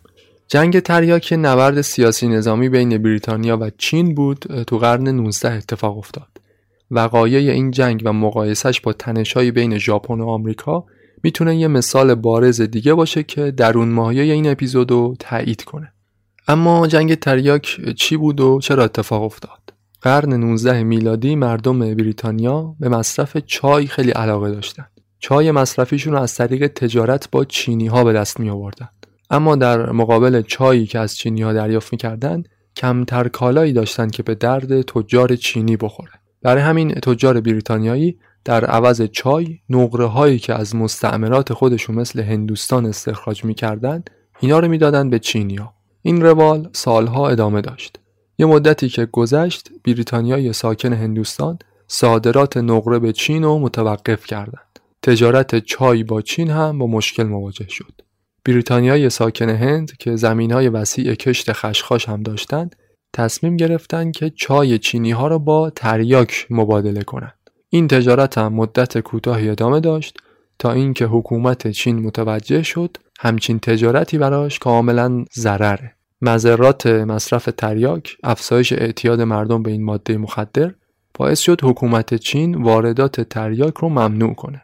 جنگ 0.48 0.80
تریاک 0.80 1.34
نبرد 1.42 1.82
سیاسی 1.82 2.28
نظامی 2.28 2.70
بین 2.70 2.98
بریتانیا 2.98 3.58
و 3.58 3.70
چین 3.78 4.16
بود 4.16 4.64
تو 4.68 4.78
قرن 4.78 5.08
19 5.08 5.52
اتفاق 5.54 5.98
افتاد. 5.98 6.28
وقایع 6.92 7.52
این 7.52 7.72
جنگ 7.72 8.02
و 8.06 8.14
مقایسش 8.14 8.82
با 8.82 8.94
تنشهای 8.94 9.52
بین 9.52 9.78
ژاپن 9.78 10.22
و 10.22 10.28
آمریکا 10.28 10.86
می‌تونه 11.24 11.56
یه 11.56 11.68
مثال 11.68 12.16
بارز 12.16 12.62
دیگه 12.62 12.94
باشه 12.94 13.24
که 13.24 13.52
درون 13.52 13.90
ماهیه 13.90 14.34
این 14.34 14.52
اپیزود 14.52 14.92
رو 14.92 15.16
تایید 15.20 15.64
کنه. 15.64 15.94
اما 16.48 16.88
جنگ 16.88 17.16
تریاک 17.16 17.94
چی 17.96 18.18
بود 18.18 18.42
و 18.42 18.60
چرا 18.62 18.84
اتفاق 18.84 19.24
افتاد؟ 19.24 19.74
قرن 20.02 20.34
19 20.34 20.84
میلادی 20.84 21.36
مردم 21.36 21.80
بریتانیا 21.80 22.76
به 22.80 22.90
مصرف 22.90 23.38
چای 23.38 23.88
خیلی 23.88 24.12
علاقه 24.12 24.52
داشتن. 24.52 24.86
چای 25.24 25.52
مصرفیشون 25.52 26.14
رو 26.14 26.20
از 26.20 26.36
طریق 26.36 26.68
تجارت 26.68 27.32
با 27.32 27.46
چینی 27.46 27.88
ها 27.88 28.04
به 28.04 28.14
دست 28.14 28.40
می 28.40 28.50
آوردن. 28.50 28.90
اما 29.30 29.56
در 29.56 29.92
مقابل 29.92 30.42
چایی 30.42 30.86
که 30.86 31.00
از 31.00 31.16
چینی 31.16 31.42
ها 31.42 31.54
دریافت 31.54 31.92
می‌کردند 31.92 32.50
کمتر 32.76 33.28
کالایی 33.28 33.74
داشتند 33.74 34.12
که 34.12 34.24
به 34.24 34.36
درد 34.36 34.82
تجار 34.82 35.36
چینی 35.36 35.78
بخوره. 35.78 36.12
برای 36.42 36.62
همین 36.64 36.94
تجار 36.94 37.42
بریتانیایی 37.42 38.20
در 38.46 38.66
عوض 38.66 39.02
چای 39.02 39.60
نقره 39.70 40.06
هایی 40.06 40.40
که 40.40 40.54
از 40.54 40.76
مستعمرات 40.76 41.54
خودشون 41.54 41.96
مثل 41.96 42.22
هندوستان 42.22 42.86
استخراج 42.86 43.46
می‌کردند 43.46 44.10
اینا 44.40 44.60
رو 44.60 44.68
می‌دادند 44.68 45.12
به 45.12 45.20
چینیا 45.20 45.74
این 46.02 46.22
روال 46.22 46.70
سالها 46.74 47.30
ادامه 47.30 47.62
داشت. 47.62 48.00
یه 48.38 48.46
مدتی 48.46 48.90
که 48.90 49.06
گذشت 49.06 49.70
بریتانیای 49.86 50.54
ساکن 50.54 50.94
هندوستان 50.94 51.60
صادرات 51.88 52.58
نقره 52.58 53.00
به 53.00 53.14
چین 53.14 53.44
رو 53.44 53.60
متوقف 53.60 54.26
کردند. 54.26 54.74
تجارت 55.04 55.60
چای 55.60 56.04
با 56.04 56.22
چین 56.22 56.50
هم 56.50 56.78
با 56.78 56.88
مشکل 56.88 57.24
مواجه 57.24 57.68
شد. 57.70 58.02
بریتانیای 58.46 59.10
ساکن 59.10 59.50
هند 59.50 59.98
که 59.98 60.16
زمین 60.16 60.52
های 60.52 60.70
وسیع 60.70 61.16
کشت 61.16 61.54
خشخاش 61.54 62.10
هم 62.10 62.24
داشتند 62.24 62.76
تصمیم 63.14 63.58
گرفتند 63.58 64.14
که 64.14 64.30
چای 64.30 64.80
چینی 64.80 65.12
ها 65.12 65.28
را 65.28 65.38
با 65.38 65.70
تریاک 65.70 66.48
مبادله 66.50 67.04
کنند. 67.04 67.50
این 67.70 67.88
تجارت 67.88 68.38
هم 68.38 68.54
مدت 68.54 68.98
کوتاهی 68.98 69.50
ادامه 69.50 69.80
داشت 69.80 70.18
تا 70.60 70.72
اینکه 70.72 71.06
حکومت 71.06 71.68
چین 71.68 72.00
متوجه 72.00 72.64
شد 72.64 72.98
همچین 73.20 73.60
تجارتی 73.60 74.18
براش 74.18 74.60
کاملا 74.60 75.26
ضرره. 75.34 75.96
مذرات 76.22 76.88
مصرف 76.88 77.50
تریاک، 77.58 78.18
افزایش 78.24 78.74
اعتیاد 78.74 79.22
مردم 79.22 79.64
به 79.64 79.72
این 79.72 79.84
ماده 79.84 80.18
مخدر 80.18 80.74
باعث 81.14 81.40
شد 81.40 81.64
حکومت 81.64 82.14
چین 82.14 82.56
واردات 82.56 83.22
تریاک 83.22 83.74
رو 83.74 83.90
ممنوع 83.90 84.34
کنه. 84.34 84.62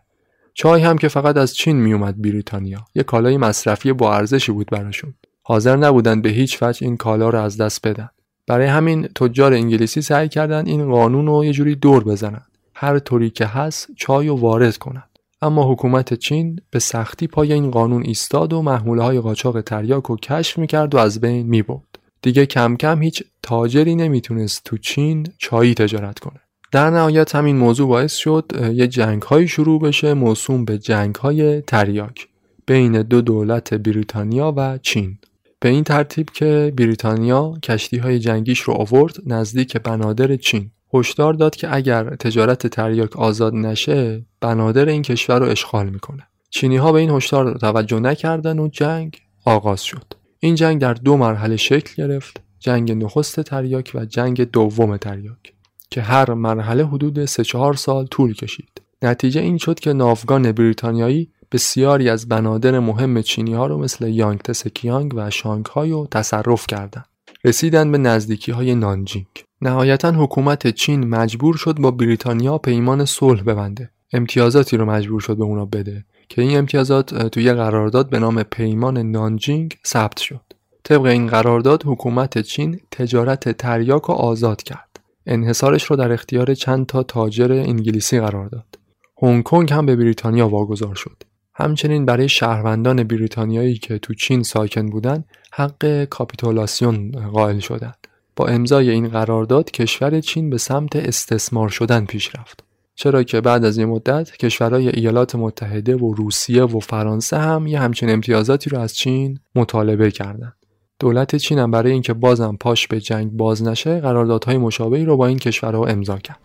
چای 0.62 0.82
هم 0.82 0.98
که 0.98 1.08
فقط 1.08 1.38
از 1.38 1.56
چین 1.56 1.76
میومد 1.76 2.22
بریتانیا. 2.22 2.86
یه 2.96 3.04
کالای 3.04 3.38
مصرفی 3.38 3.94
با 3.94 4.16
ارزشی 4.16 4.52
بود 4.52 4.70
براشون. 4.72 5.14
حاضر 5.44 5.76
نبودن 5.76 6.22
به 6.22 6.30
هیچ 6.30 6.64
وجه 6.64 6.86
این 6.86 6.98
کالا 6.98 7.30
رو 7.30 7.40
از 7.40 7.58
دست 7.58 7.88
بدن. 7.88 8.10
برای 8.48 8.68
همین 8.68 9.08
تجار 9.08 9.54
انگلیسی 9.54 10.02
سعی 10.02 10.30
کردن 10.30 10.66
این 10.66 10.92
قانون 10.92 11.28
رو 11.28 11.46
یه 11.46 11.52
جوری 11.52 11.76
دور 11.76 12.04
بزنن 12.04 12.42
هر 12.76 13.00
طوری 13.00 13.30
که 13.30 13.46
هست 13.46 13.88
چای 13.96 14.28
رو 14.28 14.36
وارد 14.36 14.78
کنن 14.78 15.04
اما 15.42 15.72
حکومت 15.72 16.14
چین 16.14 16.60
به 16.72 16.80
سختی 16.80 17.28
پای 17.28 17.54
این 17.54 17.72
قانون 17.72 18.04
ایستاد 18.06 18.54
و 18.54 18.62
محموله 18.62 19.04
های 19.04 19.20
قاچاق 19.20 19.62
تریاک 19.62 20.04
رو 20.04 20.18
کشف 20.18 20.58
می‌کرد 20.58 20.96
و 20.96 20.98
از 20.98 21.22
بین 21.22 21.48
می‌برد. 21.48 22.00
دیگه 22.22 22.46
کم 22.46 22.76
کم 22.76 23.02
هیچ 23.02 23.24
تاجری 23.44 23.96
نمی‌تونست 23.96 24.64
تو 24.66 24.78
چین 24.78 25.28
چایی 25.38 25.74
تجارت 25.74 26.20
کنه. 26.20 26.40
در 26.72 26.90
نهایت 26.90 27.36
همین 27.36 27.58
موضوع 27.58 27.88
باعث 27.88 28.16
شد 28.16 28.52
یه 28.74 28.88
جنگ 28.88 29.22
های 29.22 29.48
شروع 29.48 29.82
بشه 29.82 30.14
موسوم 30.14 30.66
به 30.66 30.78
جنگ 30.78 31.16
های 31.16 31.62
تریاک 31.62 32.28
بین 32.66 33.02
دو 33.02 33.22
دولت 33.22 33.74
بریتانیا 33.74 34.54
و 34.58 34.78
چین. 34.78 35.18
به 35.60 35.70
این 35.70 35.84
ترتیب 35.84 36.30
که 36.30 36.74
بریتانیا 36.78 37.54
کشتی 37.64 37.98
های 37.98 38.20
جنگیش 38.20 38.60
رو 38.60 38.74
آورد 38.74 39.16
نزدیک 39.26 39.78
بنادر 39.78 40.36
چین. 40.36 40.72
هشدار 40.94 41.34
داد 41.34 41.56
که 41.56 41.76
اگر 41.76 42.16
تجارت 42.16 42.68
تریاک 42.68 43.18
آزاد 43.18 43.56
نشه 43.56 44.26
بنادر 44.42 44.86
این 44.86 45.02
کشور 45.02 45.40
رو 45.40 45.46
اشغال 45.46 45.90
می‌کنه. 45.90 46.28
چینی 46.50 46.78
ها 46.78 46.92
به 46.92 47.00
این 47.00 47.10
هشدار 47.10 47.58
توجه 47.58 48.00
نکردن 48.00 48.60
و 48.60 48.68
جنگ 48.68 49.18
آغاز 49.46 49.84
شد. 49.84 50.14
این 50.40 50.56
جنگ 50.56 50.82
در 50.82 50.94
دو 50.94 51.18
مرحله 51.18 51.58
شکل 51.58 52.04
گرفت 52.04 52.42
جنگ 52.60 52.92
نخست 52.92 53.40
تریاک 53.40 53.92
و 53.96 54.06
جنگ 54.06 54.52
دوم 54.52 54.98
تریاک. 54.98 55.54
که 55.90 56.02
هر 56.02 56.34
مرحله 56.34 56.86
حدود 56.86 57.26
3 57.26 57.44
4 57.44 57.74
سال 57.74 58.06
طول 58.06 58.34
کشید 58.34 58.82
نتیجه 59.02 59.42
این 59.42 59.58
شد 59.58 59.80
که 59.80 59.94
ناوگان 59.94 60.52
بریتانیایی 60.52 61.32
بسیاری 61.52 62.10
از 62.10 62.28
بنادر 62.28 62.80
مهم 62.80 63.22
چینی 63.22 63.54
ها 63.54 63.68
رو 63.68 63.78
مثل 63.78 64.08
یانگ 64.08 64.40
تسکیانگ 64.40 65.14
و 65.16 65.30
شانگهای 65.30 65.92
رو 65.92 66.08
تصرف 66.12 66.68
کردند. 66.68 67.06
رسیدن 67.44 67.92
به 67.92 67.98
نزدیکی 67.98 68.52
های 68.52 68.76
نانجینگ. 68.76 69.26
نهایتا 69.62 70.12
حکومت 70.12 70.68
چین 70.68 71.08
مجبور 71.08 71.58
شد 71.58 71.76
با 71.76 71.92
بریتانیا 71.92 72.58
پیمان 72.58 73.06
صلح 73.06 73.44
ببنده. 73.44 73.90
امتیازاتی 74.14 74.78
رو 74.78 74.86
مجبور 74.86 75.22
شد 75.22 75.38
به 75.38 75.44
اونا 75.44 75.66
بده 75.66 76.06
که 76.30 76.42
این 76.42 76.58
امتیازات 76.58 77.28
توی 77.28 77.54
قرارداد 77.54 78.10
به 78.10 78.20
نام 78.20 78.44
پیمان 78.44 78.98
نانجینگ 78.98 79.78
ثبت 79.88 80.18
شد. 80.20 80.42
طبق 80.84 81.06
این 81.06 81.28
قرارداد 81.28 81.84
حکومت 81.86 82.38
چین 82.38 82.80
تجارت 82.92 83.58
تریاک 83.58 84.02
رو 84.04 84.14
آزاد 84.14 84.64
کرد. 84.64 84.89
انحصارش 85.26 85.84
رو 85.84 85.96
در 85.96 86.12
اختیار 86.12 86.54
چند 86.54 86.86
تا 86.86 87.04
تاجر 87.04 87.52
انگلیسی 87.52 88.20
قرار 88.20 88.48
داد. 88.48 88.80
هنگ 89.22 89.44
کنگ 89.44 89.74
هم 89.74 89.86
به 89.86 89.96
بریتانیا 89.96 90.48
واگذار 90.48 90.96
شد. 90.96 91.24
همچنین 91.54 92.06
برای 92.06 92.30
شهروندان 92.30 93.04
بریتانیایی 93.04 93.78
که 93.78 93.98
تو 93.98 94.14
چین 94.14 94.44
ساکن 94.44 94.90
بودند 94.90 95.26
حق 95.54 96.04
کاپیتولاسیون 96.04 97.12
قائل 97.12 97.60
شدند. 97.60 98.08
با 98.36 98.48
امضای 98.48 98.90
این 98.90 99.08
قرارداد 99.08 99.72
کشور 99.72 100.22
چین 100.22 100.50
به 100.50 100.58
سمت 100.58 100.96
استثمار 100.96 101.70
شدن 101.70 102.06
پیش 102.06 102.36
رفت. 102.36 102.64
چرا 102.96 103.24
که 103.24 103.42
بعد 103.42 103.66
از 103.66 103.78
این 103.78 103.88
مدت 103.88 104.38
کشورهای 104.38 104.90
ایالات 104.90 105.36
متحده 105.36 105.96
و 105.96 106.14
روسیه 106.14 106.64
و 106.64 106.80
فرانسه 106.80 107.38
هم 107.38 107.68
یه 107.68 107.80
همچین 107.80 108.10
امتیازاتی 108.10 108.70
رو 108.70 108.80
از 108.80 108.96
چین 108.96 109.40
مطالبه 109.56 110.12
کردند. 110.12 110.59
دولت 111.00 111.36
چین 111.36 111.60
هم 111.60 111.72
برای 111.72 111.92
اینکه 111.92 112.14
بازم 112.14 112.58
پاش 112.60 112.88
به 112.88 113.02
جنگ 113.02 113.32
باز 113.32 113.64
نشه 113.64 114.00
قراردادهای 114.00 114.58
مشابهی 114.58 115.06
رو 115.06 115.18
با 115.18 115.28
این 115.28 115.38
کشورها 115.38 115.86
امضا 115.86 116.18
کرد. 116.18 116.40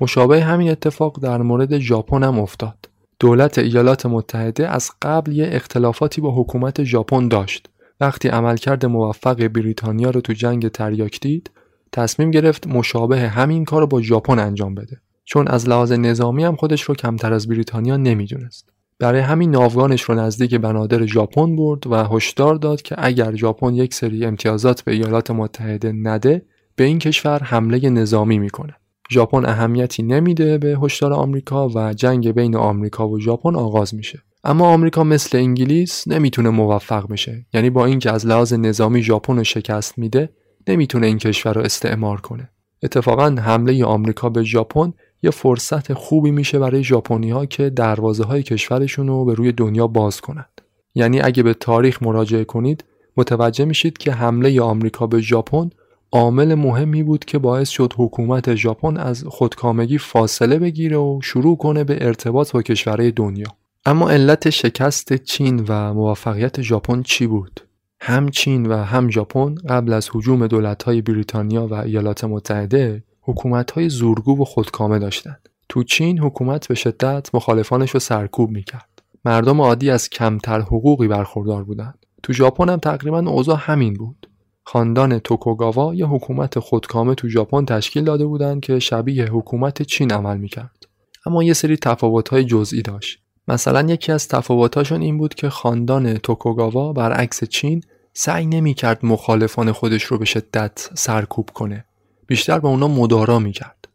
مشابه 0.00 0.44
همین 0.44 0.70
اتفاق 0.70 1.20
در 1.20 1.42
مورد 1.42 1.78
ژاپن 1.78 2.22
هم 2.22 2.38
افتاد. 2.38 2.97
دولت 3.20 3.58
ایالات 3.58 4.06
متحده 4.06 4.68
از 4.68 4.90
قبل 5.02 5.32
یه 5.32 5.48
اختلافاتی 5.52 6.20
با 6.20 6.34
حکومت 6.34 6.84
ژاپن 6.84 7.28
داشت. 7.28 7.68
وقتی 8.00 8.28
عملکرد 8.28 8.86
موفق 8.86 9.48
بریتانیا 9.48 10.10
رو 10.10 10.20
تو 10.20 10.32
جنگ 10.32 10.68
تریاک 10.68 11.20
دید، 11.20 11.50
تصمیم 11.92 12.30
گرفت 12.30 12.66
مشابه 12.66 13.20
همین 13.20 13.64
کار 13.64 13.80
رو 13.80 13.86
با 13.86 14.02
ژاپن 14.02 14.38
انجام 14.38 14.74
بده. 14.74 15.00
چون 15.24 15.48
از 15.48 15.68
لحاظ 15.68 15.92
نظامی 15.92 16.44
هم 16.44 16.56
خودش 16.56 16.82
رو 16.82 16.94
کمتر 16.94 17.32
از 17.32 17.48
بریتانیا 17.48 17.96
نمی‌دونست. 17.96 18.68
برای 18.98 19.20
همین 19.20 19.50
ناوگانش 19.50 20.02
رو 20.02 20.14
نزدیک 20.14 20.54
بنادر 20.54 21.06
ژاپن 21.06 21.56
برد 21.56 21.86
و 21.86 21.94
هشدار 21.94 22.54
داد 22.54 22.82
که 22.82 22.94
اگر 22.98 23.34
ژاپن 23.34 23.74
یک 23.74 23.94
سری 23.94 24.24
امتیازات 24.24 24.82
به 24.82 24.92
ایالات 24.92 25.30
متحده 25.30 25.92
نده 25.92 26.42
به 26.76 26.84
این 26.84 26.98
کشور 26.98 27.42
حمله 27.42 27.90
نظامی 27.90 28.38
می‌کنه. 28.38 28.74
ژاپن 29.10 29.46
اهمیتی 29.46 30.02
نمیده 30.02 30.58
به 30.58 30.78
هشدار 30.82 31.12
آمریکا 31.12 31.68
و 31.68 31.92
جنگ 31.92 32.30
بین 32.32 32.56
آمریکا 32.56 33.08
و 33.08 33.20
ژاپن 33.20 33.56
آغاز 33.56 33.94
میشه. 33.94 34.22
اما 34.44 34.68
آمریکا 34.68 35.04
مثل 35.04 35.38
انگلیس 35.38 36.08
نمی‌تونه 36.08 36.50
موفق 36.50 37.08
بشه. 37.08 37.46
یعنی 37.54 37.70
با 37.70 37.86
اینکه 37.86 38.12
از 38.12 38.26
لحاظ 38.26 38.52
نظامی 38.52 39.02
ژاپن 39.02 39.36
رو 39.36 39.44
شکست 39.44 39.98
میده 39.98 40.28
نمی‌تونه 40.68 41.06
این 41.06 41.18
کشور 41.18 41.52
رو 41.52 41.60
استعمار 41.60 42.20
کنه. 42.20 42.50
اتفاقا 42.82 43.30
حمله 43.30 43.84
آمریکا 43.84 44.28
به 44.28 44.42
ژاپن 44.42 44.92
یه 45.22 45.30
فرصت 45.30 45.92
خوبی 45.92 46.30
میشه 46.30 46.58
برای 46.58 46.84
ژاپنی 46.84 47.30
ها 47.30 47.46
که 47.46 47.70
دروازه 47.70 48.24
های 48.24 48.42
کشورشون 48.42 49.08
رو 49.08 49.24
به 49.24 49.34
روی 49.34 49.52
دنیا 49.52 49.86
باز 49.86 50.20
کنند. 50.20 50.60
یعنی 50.94 51.20
اگه 51.20 51.42
به 51.42 51.54
تاریخ 51.54 52.02
مراجعه 52.02 52.44
کنید 52.44 52.84
متوجه 53.16 53.64
میشید 53.64 53.98
که 53.98 54.12
حمله 54.12 54.60
آمریکا 54.60 55.06
به 55.06 55.20
ژاپن 55.20 55.70
عامل 56.12 56.54
مهمی 56.54 57.02
بود 57.02 57.24
که 57.24 57.38
باعث 57.38 57.68
شد 57.68 57.92
حکومت 57.96 58.54
ژاپن 58.54 58.96
از 58.96 59.24
خودکامگی 59.24 59.98
فاصله 59.98 60.58
بگیره 60.58 60.96
و 60.96 61.20
شروع 61.22 61.56
کنه 61.56 61.84
به 61.84 62.06
ارتباط 62.06 62.52
با 62.52 62.62
کشورهای 62.62 63.10
دنیا. 63.10 63.46
اما 63.86 64.10
علت 64.10 64.50
شکست 64.50 65.12
چین 65.12 65.64
و 65.68 65.94
موفقیت 65.94 66.62
ژاپن 66.62 67.02
چی 67.02 67.26
بود؟ 67.26 67.60
هم 68.00 68.28
چین 68.28 68.66
و 68.66 68.76
هم 68.76 69.10
ژاپن 69.10 69.54
قبل 69.54 69.92
از 69.92 70.08
حجوم 70.12 70.46
دولت‌های 70.46 71.02
بریتانیا 71.02 71.66
و 71.66 71.74
ایالات 71.74 72.24
متحده 72.24 73.04
حکومت‌های 73.22 73.88
زورگو 73.88 74.42
و 74.42 74.44
خودکامه 74.44 74.98
داشتند. 74.98 75.48
تو 75.68 75.82
چین 75.82 76.18
حکومت 76.18 76.68
به 76.68 76.74
شدت 76.74 77.34
مخالفانش 77.34 77.90
رو 77.90 78.00
سرکوب 78.00 78.50
می‌کرد. 78.50 79.02
مردم 79.24 79.60
عادی 79.60 79.90
از 79.90 80.08
کمتر 80.08 80.60
حقوقی 80.60 81.08
برخوردار 81.08 81.64
بودند. 81.64 82.06
تو 82.22 82.32
ژاپن 82.32 82.68
هم 82.68 82.76
تقریبا 82.76 83.18
اوضاع 83.18 83.56
همین 83.60 83.94
بود. 83.94 84.27
خاندان 84.70 85.18
توکوگاوا 85.18 85.94
یه 85.94 86.06
حکومت 86.06 86.58
خودکامه 86.58 87.14
تو 87.14 87.28
ژاپن 87.28 87.64
تشکیل 87.64 88.04
داده 88.04 88.26
بودند 88.26 88.60
که 88.60 88.78
شبیه 88.78 89.24
حکومت 89.24 89.82
چین 89.82 90.12
عمل 90.12 90.36
می‌کرد. 90.36 90.86
اما 91.26 91.42
یه 91.42 91.52
سری 91.52 91.76
تفاوت‌های 91.76 92.44
جزئی 92.44 92.82
داشت. 92.82 93.18
مثلا 93.48 93.92
یکی 93.92 94.12
از 94.12 94.28
تفاوت‌هاشون 94.28 95.00
این 95.00 95.18
بود 95.18 95.34
که 95.34 95.48
خاندان 95.48 96.18
توکوگاوا 96.18 96.92
برعکس 96.92 97.44
چین 97.44 97.80
سعی 98.12 98.46
نمی‌کرد 98.46 99.06
مخالفان 99.06 99.72
خودش 99.72 100.02
رو 100.02 100.18
به 100.18 100.24
شدت 100.24 100.90
سرکوب 100.94 101.50
کنه. 101.54 101.84
بیشتر 102.26 102.58
به 102.58 102.68
اونا 102.68 102.88
مدارا 102.88 103.38
می‌کرد. 103.38 103.88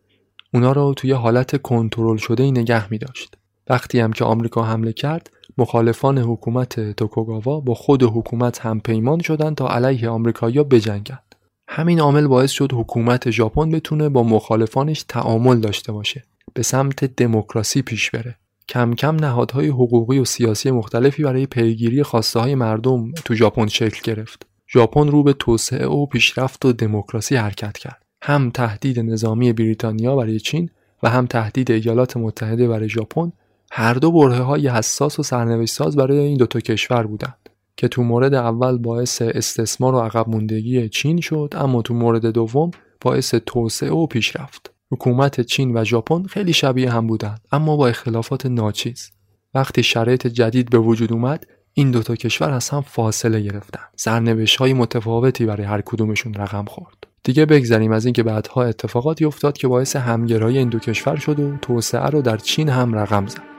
اونا 0.54 0.72
رو 0.72 0.94
توی 0.94 1.12
حالت 1.12 1.62
کنترل 1.62 2.18
شده 2.18 2.52
نگه 2.52 2.92
می 2.92 2.98
داشت. 2.98 3.38
وقتی 3.70 4.00
هم 4.00 4.14
که 4.14 4.26
آمریکا 4.26 4.64
حمله 4.64 4.94
کرد 4.94 5.30
مخالفان 5.58 6.18
حکومت 6.18 6.96
توکوگاوا 6.96 7.60
با 7.60 7.74
خود 7.74 8.04
حکومت 8.04 8.60
هم 8.60 8.80
پیمان 8.80 9.20
شدند 9.20 9.56
تا 9.56 9.68
علیه 9.68 10.10
آمریکایی‌ها 10.10 10.64
بجنگند. 10.64 11.36
همین 11.68 12.00
عامل 12.00 12.28
باعث 12.28 12.52
شد 12.52 12.74
حکومت 12.74 13.30
ژاپن 13.30 13.72
بتونه 13.72 14.10
با 14.10 14.24
مخالفانش 14.24 15.04
تعامل 15.04 15.60
داشته 15.60 15.92
باشه. 15.92 16.24
به 16.54 16.64
سمت 16.64 17.06
دموکراسی 17.06 17.82
پیش 17.82 18.12
بره. 18.12 18.36
کم 18.70 18.94
کم 18.94 19.16
نهادهای 19.16 19.68
حقوقی 19.68 20.20
و 20.20 20.26
سیاسی 20.26 20.72
مختلفی 20.72 21.24
برای 21.24 21.46
پیگیری 21.46 22.04
خواسته 22.04 22.40
های 22.40 22.56
مردم 22.56 23.12
تو 23.12 23.36
ژاپن 23.36 23.68
شکل 23.68 24.00
گرفت. 24.04 24.46
ژاپن 24.74 25.08
رو 25.08 25.24
به 25.24 25.34
توسعه 25.34 25.88
و 25.88 26.06
پیشرفت 26.06 26.66
و 26.66 26.74
دموکراسی 26.74 27.36
حرکت 27.36 27.78
کرد. 27.78 28.04
هم 28.24 28.50
تهدید 28.50 29.00
نظامی 29.00 29.54
بریتانیا 29.54 30.16
برای 30.16 30.40
چین 30.40 30.70
و 31.04 31.10
هم 31.10 31.26
تهدید 31.26 31.72
ایالات 31.72 32.18
متحده 32.18 32.68
برای 32.68 32.90
ژاپن 32.90 33.32
هر 33.76 33.94
دو 33.94 34.12
بره 34.12 34.40
های 34.40 34.68
حساس 34.68 35.20
و 35.20 35.24
سرنوشت 35.24 35.74
ساز 35.74 35.96
برای 35.96 36.18
این 36.18 36.38
دوتا 36.38 36.60
کشور 36.60 37.08
بودند 37.08 37.50
که 37.78 37.88
تو 37.88 38.04
مورد 38.04 38.34
اول 38.34 38.78
باعث 38.78 39.22
استثمار 39.22 39.96
و 39.96 40.00
عقب 40.00 40.30
موندگی 40.30 40.90
چین 40.90 41.22
شد 41.22 41.54
اما 41.58 41.82
تو 41.82 41.94
مورد 41.94 42.26
دوم 42.26 42.72
باعث 43.02 43.36
توسعه 43.36 43.92
و 43.92 44.08
پیشرفت. 44.08 44.74
حکومت 44.92 45.42
چین 45.42 45.78
و 45.78 45.84
ژاپن 45.84 46.24
خیلی 46.24 46.54
شبیه 46.54 46.92
هم 46.92 47.08
بودند 47.08 47.42
اما 47.52 47.78
با 47.78 47.88
اختلافات 47.88 48.46
ناچیز. 48.46 49.12
وقتی 49.54 49.84
شرایط 49.84 50.28
جدید 50.28 50.70
به 50.70 50.78
وجود 50.78 51.14
اومد 51.14 51.48
این 51.74 51.92
دوتا 51.92 52.16
کشور 52.16 52.52
از 52.52 52.70
هم 52.70 52.82
فاصله 52.82 53.42
گرفتن. 53.42 53.84
سرنوشت 53.96 54.56
های 54.56 54.74
متفاوتی 54.74 55.46
برای 55.46 55.66
هر 55.66 55.82
کدومشون 55.82 56.34
رقم 56.34 56.66
خورد. 56.66 57.08
دیگه 57.24 57.46
بگذریم 57.46 57.92
از 57.92 58.06
اینکه 58.06 58.24
بعدها 58.24 58.64
اتفاقاتی 58.64 59.26
افتاد 59.26 59.58
که 59.58 59.68
باعث 59.68 59.96
همگرایی 59.96 60.58
این 60.58 60.70
دو 60.70 60.80
کشور 60.80 61.16
شد 61.16 61.40
و 61.40 61.58
توسعه 61.58 62.10
رو 62.10 62.22
در 62.22 62.38
چین 62.38 62.70
هم 62.70 62.96
رقم 62.96 63.28
زد. 63.28 63.53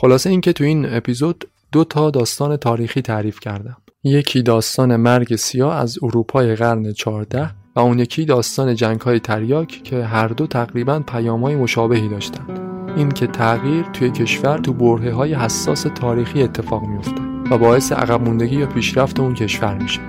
خلاصه 0.00 0.30
اینکه 0.30 0.52
تو 0.52 0.64
این 0.64 0.94
اپیزود 0.94 1.44
دو 1.72 1.84
تا 1.84 2.10
داستان 2.10 2.56
تاریخی 2.56 3.02
تعریف 3.02 3.40
کردم. 3.40 3.76
یکی 4.04 4.42
داستان 4.42 4.96
مرگ 4.96 5.36
سیاه 5.36 5.74
از 5.74 5.98
اروپای 6.02 6.56
قرن 6.56 6.92
14 6.92 7.50
و 7.76 7.80
اون 7.80 7.98
یکی 7.98 8.24
داستان 8.24 8.74
جنگ 8.74 9.00
های 9.00 9.20
تریاک 9.20 9.80
که 9.84 10.04
هر 10.04 10.28
دو 10.28 10.46
تقریبا 10.46 11.00
پیام 11.00 11.44
های 11.44 11.56
مشابهی 11.56 12.08
داشتند. 12.08 12.60
این 12.96 13.08
که 13.08 13.26
تغییر 13.26 13.82
توی 13.82 14.10
کشور 14.10 14.58
تو 14.58 14.72
برهه 14.72 15.12
های 15.12 15.34
حساس 15.34 15.82
تاریخی 15.82 16.42
اتفاق 16.42 16.82
میفته 16.82 17.22
و 17.50 17.58
باعث 17.58 17.92
عقب 17.92 18.22
موندگی 18.22 18.56
یا 18.56 18.66
پیشرفت 18.66 19.20
اون 19.20 19.34
کشور 19.34 19.74
میشه. 19.74 20.00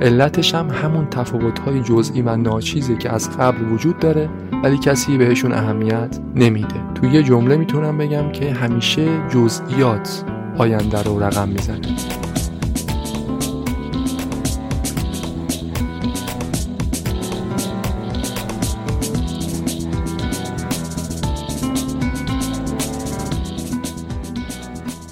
علتش 0.00 0.54
هم 0.54 0.70
همون 0.70 1.06
تفاوت‌های 1.10 1.80
جزئی 1.80 2.22
و 2.22 2.36
ناچیزی 2.36 2.96
که 2.96 3.10
از 3.10 3.30
قبل 3.38 3.72
وجود 3.72 3.98
داره 3.98 4.28
ولی 4.62 4.78
کسی 4.78 5.18
بهشون 5.18 5.52
اهمیت 5.52 6.18
نمیده. 6.34 6.74
تو 6.94 7.06
یه 7.06 7.22
جمله 7.22 7.56
می‌تونم 7.56 7.98
بگم 7.98 8.32
که 8.32 8.52
همیشه 8.52 9.08
جزئیات 9.28 10.24
آینده 10.58 11.02
رو 11.02 11.22
رقم 11.22 11.48
می‌زنه. 11.48 11.80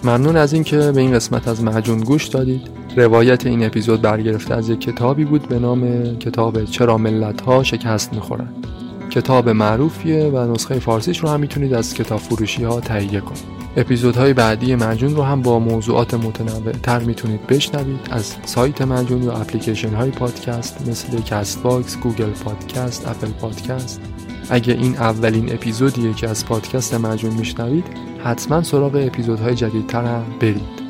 ممنون 0.04 0.36
از 0.36 0.52
اینکه 0.52 0.76
به 0.76 1.00
این 1.00 1.12
قسمت 1.12 1.48
از 1.48 1.64
معجون 1.64 2.00
گوش 2.00 2.26
دادید. 2.26 2.78
روایت 2.98 3.46
این 3.46 3.64
اپیزود 3.64 4.02
برگرفته 4.02 4.54
از 4.54 4.68
یک 4.68 4.80
کتابی 4.80 5.24
بود 5.24 5.48
به 5.48 5.58
نام 5.58 6.14
کتاب 6.16 6.64
چرا 6.64 6.98
ملت 6.98 7.40
ها 7.40 7.62
شکست 7.62 8.14
می‌خورند 8.14 8.66
کتاب 9.10 9.48
معروفیه 9.48 10.24
و 10.24 10.52
نسخه 10.52 10.78
فارسیش 10.78 11.18
رو 11.18 11.28
هم 11.28 11.40
می‌تونید 11.40 11.74
از 11.74 11.94
کتاب 11.94 12.20
فروشی 12.20 12.64
ها 12.64 12.80
تهیه 12.80 13.20
کنید. 13.20 13.58
اپیزودهای 13.76 14.32
بعدی 14.32 14.74
معجون 14.74 15.16
رو 15.16 15.22
هم 15.22 15.42
با 15.42 15.58
موضوعات 15.58 16.14
متنوع 16.14 16.72
تر 16.72 16.98
می‌تونید 16.98 17.46
بشنوید 17.46 18.00
از 18.10 18.34
سایت 18.44 18.82
معجون 18.82 19.22
یا 19.22 19.32
اپلیکیشن 19.32 19.94
های 19.94 20.10
پادکست 20.10 20.88
مثل 20.88 21.20
Castbox، 21.20 21.96
Google 21.96 22.30
Podcast، 22.30 23.08
Apple 23.08 23.28
Podcast. 23.28 24.00
اگه 24.50 24.74
این 24.74 24.96
اولین 24.96 25.52
اپیزودیه 25.52 26.14
که 26.14 26.28
از 26.28 26.46
پادکست 26.46 26.94
معجون 26.94 27.34
میشنوید 27.34 27.84
حتما 28.24 28.62
سراغ 28.62 28.94
اپیزودهای 28.94 29.54
جدیدتر 29.54 30.04
هم 30.04 30.24
برید. 30.40 30.87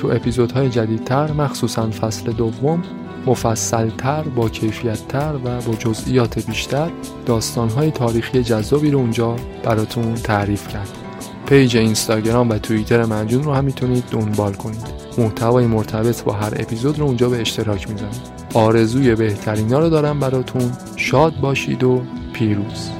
تو 0.00 0.08
اپیزودهای 0.08 0.68
جدیدتر 0.68 1.32
مخصوصا 1.32 1.90
فصل 1.90 2.32
دوم 2.32 2.82
مفصلتر 3.26 4.22
با 4.22 4.48
کیفیتتر 4.48 5.34
و 5.44 5.60
با 5.60 5.74
جزئیات 5.74 6.46
بیشتر 6.46 6.90
داستانهای 7.26 7.90
تاریخی 7.90 8.42
جذابی 8.42 8.90
رو 8.90 8.98
اونجا 8.98 9.36
براتون 9.64 10.14
تعریف 10.14 10.68
کرد 10.68 10.88
پیج 11.46 11.76
اینستاگرام 11.76 12.50
و 12.50 12.58
توییتر 12.58 13.04
منجون 13.04 13.42
رو 13.42 13.52
هم 13.52 13.64
می‌تونید 13.64 14.04
دنبال 14.10 14.52
کنید. 14.52 14.86
محتوای 15.18 15.66
مرتبط 15.66 16.22
با 16.22 16.32
هر 16.32 16.54
اپیزود 16.56 16.98
رو 16.98 17.06
اونجا 17.06 17.28
به 17.28 17.40
اشتراک 17.40 17.90
می‌ذارم. 17.90 18.12
آرزوی 18.54 19.14
بهترینا 19.14 19.78
رو 19.78 19.88
دارم 19.88 20.20
براتون. 20.20 20.72
شاد 20.96 21.40
باشید 21.40 21.84
و 21.84 22.02
پیروز. 22.32 22.99